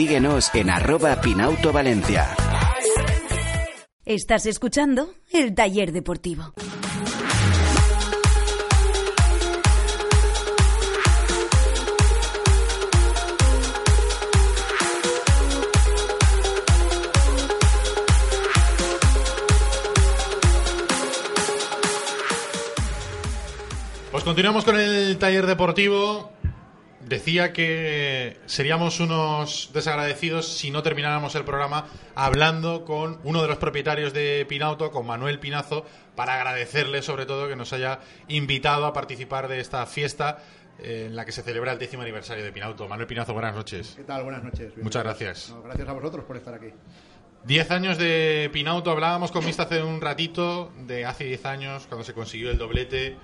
[0.01, 2.27] Síguenos en arroba Pinauto Valencia.
[4.03, 6.55] Estás escuchando el taller deportivo.
[24.11, 26.30] Pues continuamos con el taller deportivo
[27.11, 33.57] Decía que seríamos unos desagradecidos si no termináramos el programa hablando con uno de los
[33.57, 35.85] propietarios de Pinauto, con Manuel Pinazo,
[36.15, 37.99] para agradecerle sobre todo que nos haya
[38.29, 40.41] invitado a participar de esta fiesta
[40.79, 42.87] eh, en la que se celebra el décimo aniversario de Pinauto.
[42.87, 43.95] Manuel Pinazo, buenas noches.
[43.97, 44.23] ¿Qué tal?
[44.23, 44.71] Buenas noches.
[44.77, 45.49] Muchas gracias.
[45.49, 46.69] No, gracias a vosotros por estar aquí.
[47.43, 52.05] Diez años de Pinauto, hablábamos con Mista hace un ratito de hace diez años, cuando
[52.05, 53.17] se consiguió el doblete.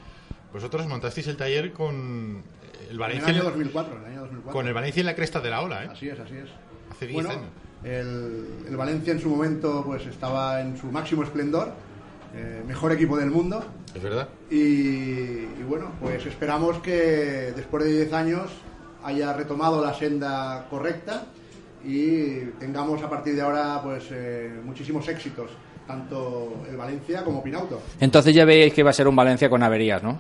[0.52, 2.44] Vosotros montasteis el taller con
[2.88, 3.30] el En Valencia.
[3.30, 4.52] el año 2004, en el año 2004.
[4.54, 5.90] Con el Valencia en la cresta de la ola, ¿eh?
[5.92, 6.50] Así es, así es.
[6.92, 7.52] Hace 10 Bueno, años.
[7.84, 11.72] El, el Valencia en su momento pues estaba en su máximo esplendor,
[12.36, 13.64] eh, mejor equipo del mundo.
[13.94, 14.28] Es verdad.
[14.50, 18.50] Y, y bueno, pues esperamos que después de 10 años
[19.04, 21.26] haya retomado la senda correcta
[21.86, 25.52] y tengamos a partir de ahora pues eh, muchísimos éxitos,
[25.86, 27.82] tanto el Valencia como Pinauto.
[28.00, 30.20] Entonces ya veíais que iba a ser un Valencia con averías, ¿no?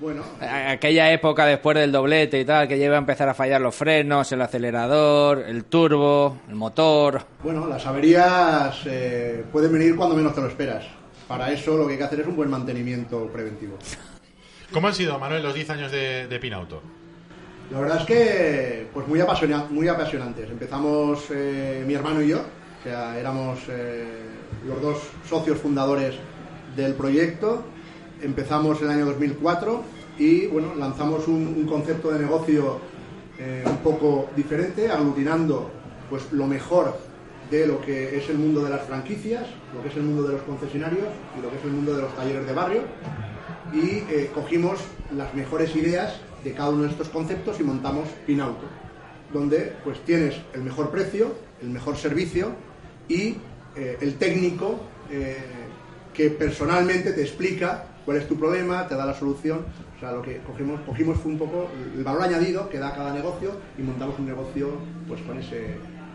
[0.00, 3.60] Bueno, Aquella época después del doblete y tal, que ya iba a empezar a fallar
[3.60, 7.22] los frenos, el acelerador, el turbo, el motor.
[7.42, 10.84] Bueno, las averías eh, pueden venir cuando menos te lo esperas.
[11.26, 13.76] Para eso lo que hay que hacer es un buen mantenimiento preventivo.
[14.72, 16.80] ¿Cómo han sido, Manuel, los 10 años de, de Pinauto?
[17.72, 20.48] La verdad es que pues muy, apasiona- muy apasionantes.
[20.48, 24.06] Empezamos eh, mi hermano y yo, o sea, éramos eh,
[24.66, 26.14] los dos socios fundadores
[26.76, 27.64] del proyecto.
[28.20, 29.82] Empezamos el año 2004
[30.18, 32.80] y bueno, lanzamos un, concepto de negocio
[33.38, 35.70] eh, un poco diferente, aglutinando
[36.10, 36.98] pues lo mejor
[37.48, 40.32] de lo que es el mundo de las franquicias, lo que es el mundo de
[40.32, 41.06] los concesionarios
[41.38, 42.82] y lo que es el mundo de los talleres de barrio
[43.72, 44.80] y eh, cogimos
[45.16, 48.66] las mejores ideas de cada uno de estos conceptos y montamos Pinauto,
[49.32, 52.50] donde pues tienes el mejor precio, el mejor servicio
[53.08, 53.36] y
[53.76, 54.80] eh, el técnico
[56.12, 59.66] que personalmente te explica cuál es tu problema, te da la solución.
[59.94, 63.12] O sea, lo que cogimos, cogimos fue un poco el valor añadido que da cada
[63.12, 64.70] negocio y montamos un negocio
[65.06, 65.74] pues con ese,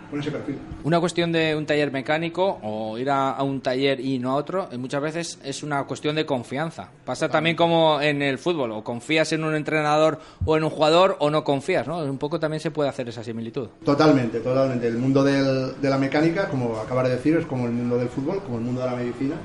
[0.09, 0.57] con ese perfil.
[0.83, 4.35] Una cuestión de un taller mecánico o ir a, a un taller y no a
[4.37, 6.89] otro, eh, muchas veces es una cuestión de confianza.
[7.05, 11.17] Pasa también como en el fútbol, o confías en un entrenador o en un jugador
[11.19, 11.99] o no confías, ¿no?
[11.99, 13.67] Un poco también se puede hacer esa similitud.
[13.85, 14.87] Totalmente, totalmente.
[14.87, 18.09] El mundo del- de la mecánica, como acabas de decir, es como el mundo del
[18.09, 19.35] fútbol, como el mundo de la medicina.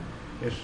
[0.46, 0.54] Es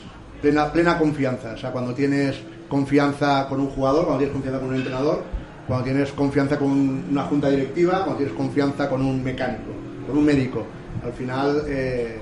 [0.45, 1.55] plena, plena confianza.
[1.55, 2.37] O sea, cuando tienes
[2.69, 5.23] confianza con un jugador, cuando tienes confianza con un entrenador,
[5.67, 6.71] cuando tienes confianza con
[7.11, 9.73] una junta directiva, cuando tienes confianza con un mecánico,
[10.07, 10.67] con un médico.
[11.03, 12.19] Al final, eh,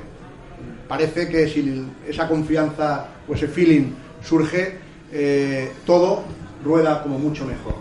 [0.86, 3.90] parece que si esa confianza o ese feeling
[4.22, 4.78] surge,
[5.10, 6.22] eh, todo
[6.64, 7.74] rueda como mucho mejor.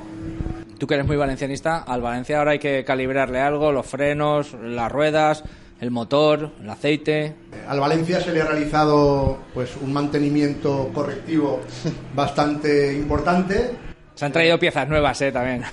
[0.80, 4.92] Tú que eres muy valencianista, al Valencia ahora hay que calibrarle algo, los frenos, las
[4.92, 5.44] ruedas,
[5.82, 7.36] el motor, el aceite.
[7.68, 11.62] Al Valencia se le ha realizado pues un mantenimiento correctivo
[12.16, 13.72] bastante importante.
[14.14, 15.32] Se han traído piezas nuevas, ¿eh?
[15.32, 15.64] También.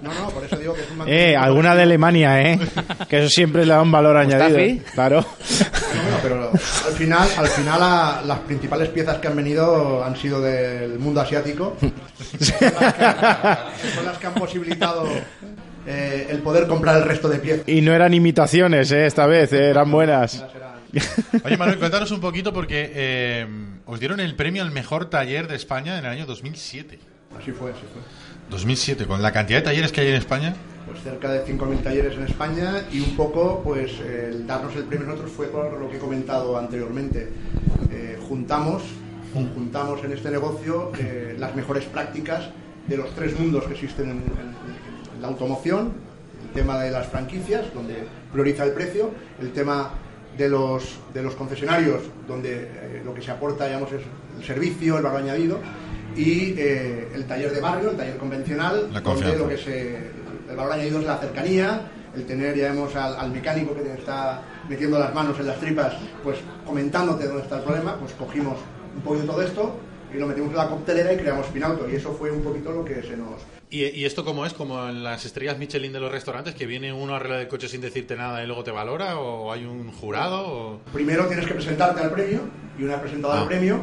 [0.00, 2.58] No, no, por eso digo que es un Eh, mantenimiento alguna de Alemania, ¿eh?
[3.08, 4.58] Que eso siempre le da un valor añadido.
[4.58, 4.80] ¿eh?
[4.94, 5.22] Claro.
[5.22, 10.40] Bueno, pero al final, al final a- las principales piezas que han venido han sido
[10.40, 11.76] del mundo asiático.
[12.40, 15.06] Son las que, son las que han posibilitado
[15.86, 17.68] eh, el poder comprar el resto de piezas.
[17.68, 19.06] Y no eran imitaciones, ¿eh?
[19.06, 19.70] Esta vez, ¿eh?
[19.70, 20.44] eran buenas.
[21.44, 23.46] Oye, Manuel, cuéntanos un poquito porque eh,
[23.86, 26.98] os dieron el premio al mejor taller de España en el año 2007.
[27.40, 28.02] Así fue, así fue.
[28.50, 30.54] 2007, con la cantidad de talleres que hay en España.
[30.86, 35.06] Pues cerca de 5.000 talleres en España y un poco, pues el darnos el premio
[35.06, 37.30] a nosotros fue por lo que he comentado anteriormente.
[37.90, 38.82] Eh, juntamos,
[39.32, 42.50] juntamos en este negocio eh, las mejores prácticas
[42.86, 44.63] de los tres mundos que existen en, en- en
[45.24, 45.94] la automoción,
[46.42, 49.10] el tema de las franquicias, donde prioriza el precio,
[49.40, 49.90] el tema
[50.36, 54.02] de los, de los concesionarios, donde eh, lo que se aporta digamos, es
[54.38, 55.60] el servicio, el valor añadido,
[56.14, 59.96] y eh, el taller de barrio, el taller convencional, donde lo que se,
[60.50, 61.80] el valor añadido es la cercanía,
[62.14, 65.58] el tener, ya vemos al, al mecánico que te está metiendo las manos en las
[65.58, 68.58] tripas, pues comentándote dónde está el problema, pues cogimos
[68.94, 69.74] un poquito de todo esto
[70.14, 72.84] y lo metimos en la coctelera y creamos Pinauto, y eso fue un poquito lo
[72.84, 74.52] que se nos, ¿Y, y esto cómo es?
[74.52, 77.66] ¿Como en las estrellas Michelin de los restaurantes, que viene uno a arreglar el coche
[77.68, 79.18] sin decirte nada y luego te valora?
[79.18, 80.46] ¿O hay un jurado?
[80.46, 80.80] O...
[80.92, 82.40] Primero tienes que presentarte al premio
[82.78, 83.40] y una vez presentado Ah.
[83.42, 83.80] al premio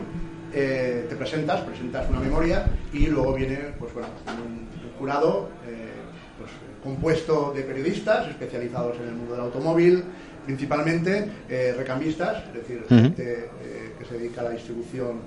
[0.53, 4.07] eh, te presentas, presentas una memoria y luego viene pues bueno
[4.45, 4.51] un,
[4.85, 5.89] un jurado eh,
[6.37, 6.51] pues,
[6.83, 10.03] compuesto de periodistas especializados en el mundo del automóvil,
[10.45, 15.19] principalmente eh, recambistas, es decir, gente eh, que se dedica a la distribución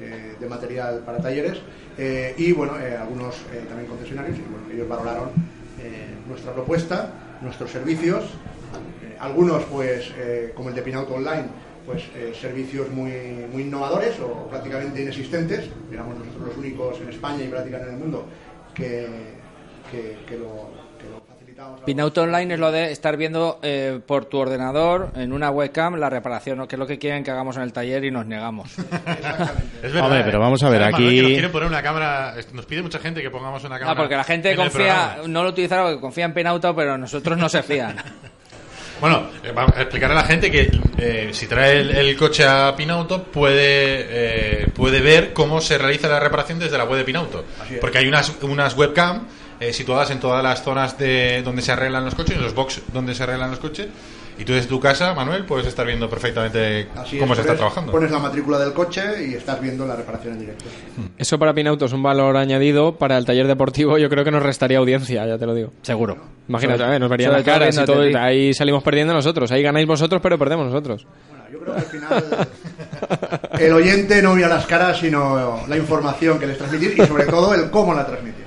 [0.00, 1.58] eh, de material para talleres
[1.96, 3.34] eh, y bueno eh, algunos
[3.68, 5.30] también concesionarios y bueno ellos valoraron
[6.28, 8.24] nuestra propuesta, nuestros servicios
[9.20, 10.12] algunos, pues,
[10.54, 11.46] como el de Pinauto Online,
[11.86, 12.04] pues
[12.40, 13.12] servicios muy,
[13.52, 15.70] muy innovadores o prácticamente inexistentes.
[15.90, 18.26] Éramos nosotros los únicos en España y prácticamente en el mundo
[18.74, 19.06] que,
[19.90, 20.77] que, que lo.
[21.84, 26.10] Pinauto Online es lo de estar viendo eh, por tu ordenador en una webcam la
[26.10, 26.68] reparación, ¿no?
[26.68, 28.70] que es lo que quieren que hagamos en el taller y nos negamos.
[28.78, 30.22] Es verdad, Hombre, ¿eh?
[30.24, 32.34] pero vamos a ver, ¿Sabes, Manuel, que aquí- nos quieren poner una cámara.
[32.52, 33.92] Nos pide mucha gente que pongamos una cámara.
[33.92, 37.48] Ah, porque la gente confía, no lo utilizaron porque confía en Pinauto, pero nosotros no
[37.48, 37.96] se fían.
[39.00, 42.44] Bueno, eh, va a explicar a la gente que eh, si trae el, el coche
[42.44, 43.52] a Pinauto puede
[44.62, 47.44] eh, puede ver cómo se realiza la reparación desde la web de Pinauto.
[47.80, 49.28] Porque hay unas, unas webcam
[49.60, 52.82] eh, situadas en todas las zonas de donde se arreglan los coches, en los box
[52.92, 53.88] donde se arreglan los coches.
[54.40, 57.54] Y tú desde tu casa, Manuel, puedes estar viendo perfectamente Así cómo es, se está
[57.54, 57.90] pones- trabajando.
[57.90, 60.64] Pones la matrícula del coche y estás viendo la reparación en directo.
[61.18, 62.94] Eso para Pinauto es un valor añadido.
[62.96, 65.72] Para el taller deportivo yo creo que nos restaría audiencia, ya te lo digo.
[65.82, 66.16] Seguro.
[66.48, 68.08] Imagínate, nos verían las caras y todo.
[68.08, 69.50] y ahí salimos perdiendo nosotros.
[69.50, 71.04] Ahí ganáis vosotros, pero perdemos nosotros.
[71.52, 72.24] Yo creo que al final
[73.58, 77.54] el oyente no mira las caras, sino la información que les transmitís y sobre todo
[77.54, 78.44] el cómo la transmitís.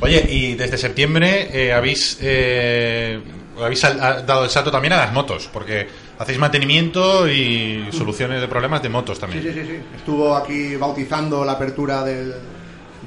[0.00, 3.20] Oye, y desde septiembre eh, habéis, eh,
[3.60, 5.86] habéis dado el salto también a las motos, porque
[6.18, 9.42] hacéis mantenimiento y soluciones de problemas de motos Sí, también.
[9.42, 9.78] sí, sí, sí.
[9.96, 12.34] Estuvo aquí bautizando la apertura del-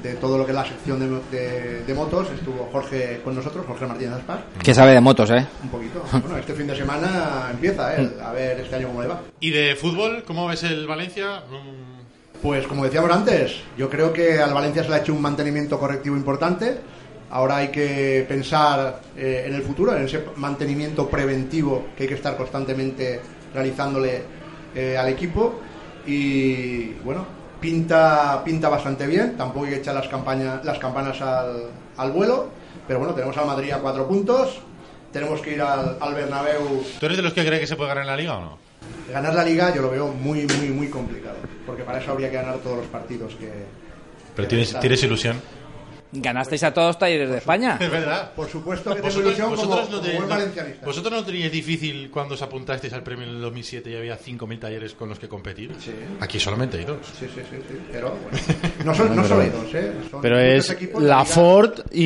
[0.02, 2.26] de todo lo que es la sección de, de- de motos.
[2.34, 4.40] Estuvo Jorge con nosotros, Jorge Martínez Aspas.
[4.62, 5.46] Que sabe de motos, ¿eh?
[5.62, 6.02] Un poquito.
[6.10, 8.10] Bueno, este fin de semana empieza, ¿eh?
[8.24, 9.20] A ver este año cómo le va.
[9.38, 11.42] ¿Y de fútbol, cómo ves el Valencia?
[11.48, 12.11] Mm,
[12.42, 15.78] Pues como decíamos antes, yo creo que al Valencia se le ha hecho un mantenimiento
[15.78, 16.76] correctivo importante.
[17.30, 22.16] Ahora hay que pensar eh, en el futuro, en ese mantenimiento preventivo que hay que
[22.16, 23.20] estar constantemente
[23.54, 24.24] realizándole
[24.74, 25.60] eh, al equipo.
[26.04, 27.24] Y bueno,
[27.60, 29.36] pinta, pinta bastante bien.
[29.36, 32.48] Tampoco hay que echar las, campañas, las campanas al, vuelo.
[32.88, 34.58] Pero bueno, tenemos al Madrid a cuatro puntos.
[35.12, 37.90] Tenemos que ir al, al Bernabéu ¿Tú eres de los que cree que se puede
[37.90, 38.71] ganar en la liga o no?
[39.12, 41.36] Ganar la liga yo lo veo muy, muy, muy complicado.
[41.66, 43.50] Porque para eso habría que ganar todos los partidos que...
[44.34, 45.36] Pero que tienes, ilusión.
[46.14, 47.78] Ganasteis a todos los talleres de España.
[47.80, 48.32] Es verdad.
[48.34, 50.86] Por supuesto que tengo Vosotros, ilusión como, vosotros no como tenéis- buen no- valencianista.
[50.86, 54.58] ¿Vosotros no teníais difícil cuando os apuntasteis al premio en el 2007 y había 5.000
[54.60, 55.72] talleres con los que competir?
[56.20, 56.98] Aquí solamente hay dos.
[57.18, 57.78] Sí, sí, sí, sí.
[57.90, 58.38] Pero bueno,
[58.84, 59.92] no, son, no solo hay dos, ¿eh?
[60.10, 62.04] Son Pero es la liga- Ford y,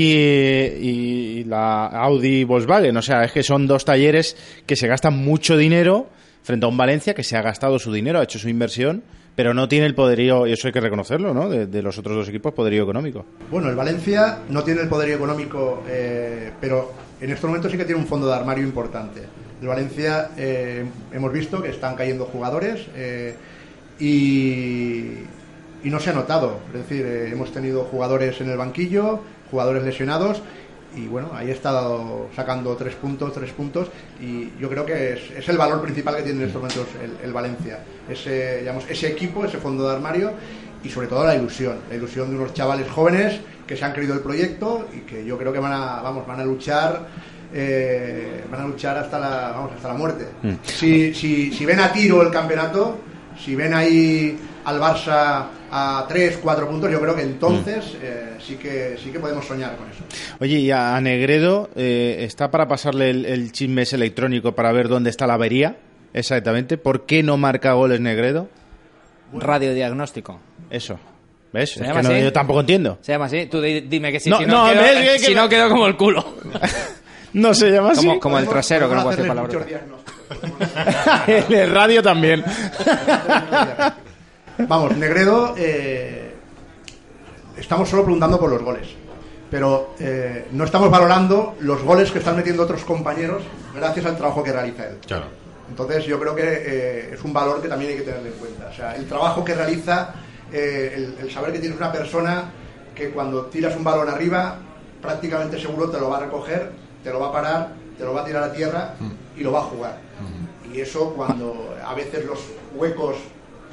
[1.41, 2.97] y la Audi Volkswagen.
[2.97, 6.09] O sea, es que son dos talleres que se gastan mucho dinero
[6.47, 9.03] frente a un Valencia que se ha gastado su dinero, ha hecho su inversión,
[9.34, 11.49] pero no tiene el poderío, y eso hay que reconocerlo, ¿no?
[11.49, 13.26] De, los otros dos equipos, poderío económico.
[13.51, 17.84] Bueno, el Valencia no tiene el poderío económico, eh, pero en estos momentos sí que
[17.84, 19.22] tiene un fondo de armario importante.
[19.61, 23.34] El Valencia eh, hemos visto que están cayendo jugadores eh,
[23.99, 25.24] y,
[25.82, 26.61] y no se ha notado.
[26.68, 29.18] Es decir, eh, hemos tenido jugadores en el banquillo,
[29.51, 30.42] jugadores lesionados
[30.97, 31.80] y bueno, ahí está
[32.34, 33.88] sacando tres puntos, tres puntos
[34.20, 37.24] y yo creo que es, es el valor principal que tiene en estos momentos el,
[37.24, 37.80] el Valencia.
[38.09, 40.32] Ese, digamos, ese equipo, ese fondo de armario
[40.82, 44.14] y sobre todo la ilusión, la ilusión de unos chavales jóvenes que se han creído
[44.14, 47.07] el proyecto y que yo creo que van a, vamos, van a luchar
[47.53, 50.26] eh, van a luchar hasta la, vamos, hasta la muerte.
[50.42, 50.53] Mm.
[50.62, 52.99] Si, si, si ven a tiro el campeonato,
[53.38, 54.36] si ven ahí
[54.67, 59.19] al Barça a 3, 4 puntos, yo creo que entonces eh, sí, que, sí que
[59.21, 60.03] podemos soñar con eso.
[60.41, 64.89] Oye, y a Negredo eh, está para pasarle el, el chisme ese electrónico para ver
[64.89, 65.77] dónde está la avería,
[66.12, 66.77] exactamente.
[66.79, 68.49] ¿Por qué no marca goles Negredo?
[69.33, 70.39] Radiodiagnóstico.
[70.71, 70.99] Eso.
[71.53, 71.71] ¿Ves?
[71.75, 72.23] ¿Se Es llama que no- así?
[72.25, 72.99] yo tampoco entiendo.
[73.01, 73.47] Se llama así.
[73.47, 74.29] Tú di- dime que sí.
[74.31, 76.25] No, si no, quedo, ves, que- si no quedo como el culo.
[77.33, 78.07] No se llama así.
[78.07, 79.67] Como, como el trasero, que no puedo Podemos palabras.
[81.51, 82.43] el radio también.
[84.59, 86.34] Vamos, Negredo, eh,
[87.57, 88.88] estamos solo preguntando por los goles.
[89.50, 93.42] Pero eh, no estamos valorando los goles que están metiendo otros compañeros
[93.74, 94.98] gracias al trabajo que realiza él.
[95.07, 95.26] Claro.
[95.68, 98.68] Entonces yo creo que eh, es un valor que también hay que tener en cuenta.
[98.68, 100.14] O sea, el trabajo que realiza,
[100.52, 102.50] eh, el, el saber que tienes una persona
[102.94, 104.59] que cuando tiras un balón arriba,
[105.00, 106.72] prácticamente seguro te lo va a recoger,
[107.04, 108.94] te lo va a parar, te lo va a tirar a tierra
[109.36, 109.98] y lo va a jugar.
[110.72, 112.40] Y eso cuando a veces los
[112.74, 113.16] huecos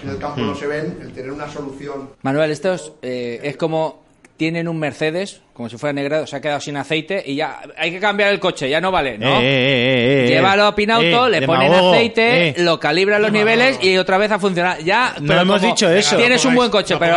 [0.04, 4.04] en el campo no se ven, el tener una solución Manuel, estos eh, es como
[4.36, 7.91] tienen un Mercedes, como si fuera negrado, se ha quedado sin aceite y ya hay
[7.91, 9.39] que cambiar el coche, ya no vale, ¿no?
[9.39, 12.56] Eh, eh, eh, eh, Llévalo a Pinauto, eh, le ponen demagogo, aceite, eh.
[12.58, 14.80] lo calibran los niveles y otra vez a funcionar.
[14.84, 16.18] Ya, No pero hemos como dicho eso.
[16.18, 17.16] Tienes No un buen coche, no pero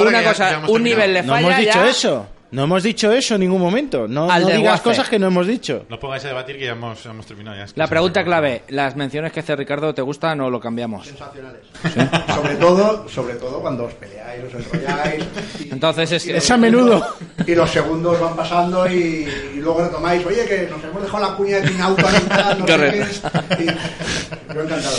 [0.00, 1.90] una cosa, un nivel le No falla hemos dicho ya.
[1.90, 2.26] eso.
[2.54, 4.06] No hemos dicho eso en ningún momento.
[4.06, 5.84] No, Al no digas cosas que no hemos dicho.
[5.88, 7.56] No pongáis a debatir que ya hemos, ya hemos terminado.
[7.56, 10.48] Ya es que La se pregunta clave, ¿las menciones que hace Ricardo te gustan o
[10.50, 11.06] lo cambiamos?
[11.06, 11.60] Sensacionales.
[12.34, 15.24] Sobre todo, sobre todo cuando os peleáis, os enrolláis.
[15.60, 16.36] y- Entonces es que...
[16.36, 17.04] Es a menudo.
[17.46, 21.36] Y los segundos van pasando y, y luego retomáis, oye, que nos hemos dejado la
[21.36, 23.28] cuña de Pinauto a mitad, no sé Correcto.
[23.58, 23.64] qué.
[23.64, 24.96] Y- yo encantado.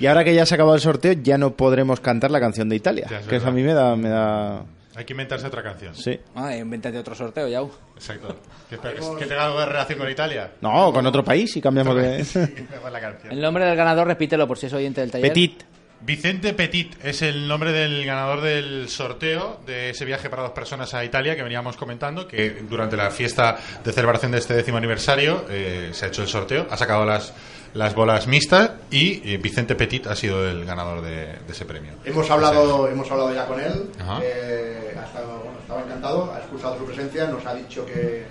[0.00, 2.68] Y ahora que ya se ha acabado el sorteo, ya no podremos cantar la canción
[2.68, 3.06] de Italia.
[3.08, 3.48] Ya, es que eso verdad.
[3.48, 3.96] a mí me da...
[3.96, 4.62] Me da...
[4.96, 5.94] Hay que inventarse otra canción.
[5.94, 6.18] Sí.
[6.34, 7.70] Ah, invéntate otro sorteo, Yau.
[7.94, 8.34] Exacto.
[8.70, 10.52] ¿Que, que tenga algo de relación con Italia?
[10.62, 12.24] No, con otro país y cambiamos de...
[12.70, 13.30] Mejor la canción.
[13.30, 15.28] El nombre del ganador, repítelo por si es oyente del taller.
[15.28, 15.64] Petit.
[16.00, 20.92] Vicente Petit es el nombre del ganador del sorteo de ese viaje para dos personas
[20.94, 25.46] a Italia que veníamos comentando, que durante la fiesta de celebración de este décimo aniversario
[25.48, 27.32] eh, se ha hecho el sorteo, ha sacado las,
[27.76, 31.92] las bolas mixtas y eh, Vicente Petit ha sido el ganador de, de ese premio.
[32.04, 33.90] Hemos hablado, hemos hablado ya con él,
[34.22, 38.24] eh, ha estado- bueno, estaba encantado, ha excusado su presencia, nos ha dicho que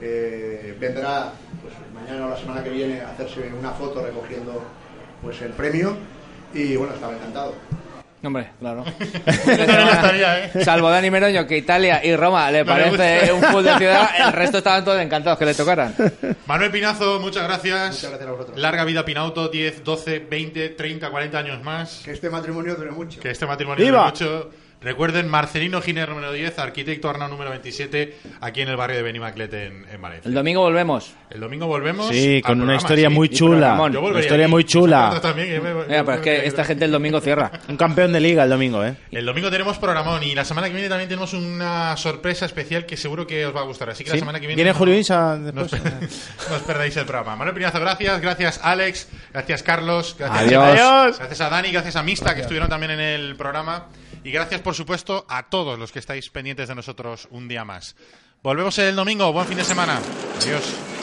[0.00, 1.32] eh, vendrá
[1.62, 4.62] pues, mañana o la semana que viene a hacerse una foto recogiendo
[5.22, 5.96] pues el premio
[6.52, 7.54] y bueno, estaba encantado.
[8.24, 8.84] Hombre, claro.
[9.26, 10.64] estaría, ¿eh?
[10.64, 14.32] Salvo Dani Meroño, que Italia y Roma le No parece un fútbol de ciudad, el
[14.32, 15.94] resto estaban todos encantados que le tocaran.
[16.46, 17.90] Manuel Pinazo, muchas gracias.
[17.90, 18.58] Muchas gracias a vosotros.
[18.58, 22.00] Larga vida Pinauto, 10, 12, 20, 30, 40 años más.
[22.04, 23.20] Que este matrimonio dure mucho.
[23.20, 24.10] Que este matrimonio ¡Viva!
[24.10, 24.50] dure mucho.
[24.84, 29.52] Recuerden, Marcelino Giner número 10, arquitecto Arnau número 27, aquí en el barrio de Benimaclet
[29.54, 30.28] en, en Valencia.
[30.28, 31.14] El domingo volvemos.
[31.30, 32.08] El domingo volvemos.
[32.10, 33.14] Sí, con una programa, historia sí.
[33.14, 33.90] muy chula.
[33.90, 34.50] Yo Una historia aquí.
[34.52, 35.18] muy chula.
[35.22, 37.50] También, que me- Mira, pero es que esta gente el domingo cierra.
[37.68, 38.94] Un campeón de liga el domingo, ¿eh?
[39.10, 42.96] El domingo tenemos programón y la semana que viene también tenemos una sorpresa especial que
[42.98, 43.88] seguro que os va a gustar.
[43.90, 44.16] Así que Sí.
[44.16, 44.56] la semana que viene.
[44.62, 45.72] ¿Viene no- Julio Insa no después?
[46.40, 47.36] os, no os perdáis el programa.
[47.36, 48.20] Manuel Pinazo, gracias.
[48.20, 49.08] Gracias, Alex.
[49.32, 50.14] Gracias, Carlos.
[50.18, 50.62] Gracias, Adiós.
[50.62, 51.18] Adiós.
[51.18, 51.72] Gracias a Dani.
[51.72, 53.86] Gracias a Mista, que estuvieron también en el programa.
[54.24, 57.94] Y gracias, por supuesto, a todos los que estáis pendientes de nosotros un día más.
[58.42, 59.32] Volvemos el domingo.
[59.32, 60.00] Buen fin de semana.
[60.40, 60.93] Adiós.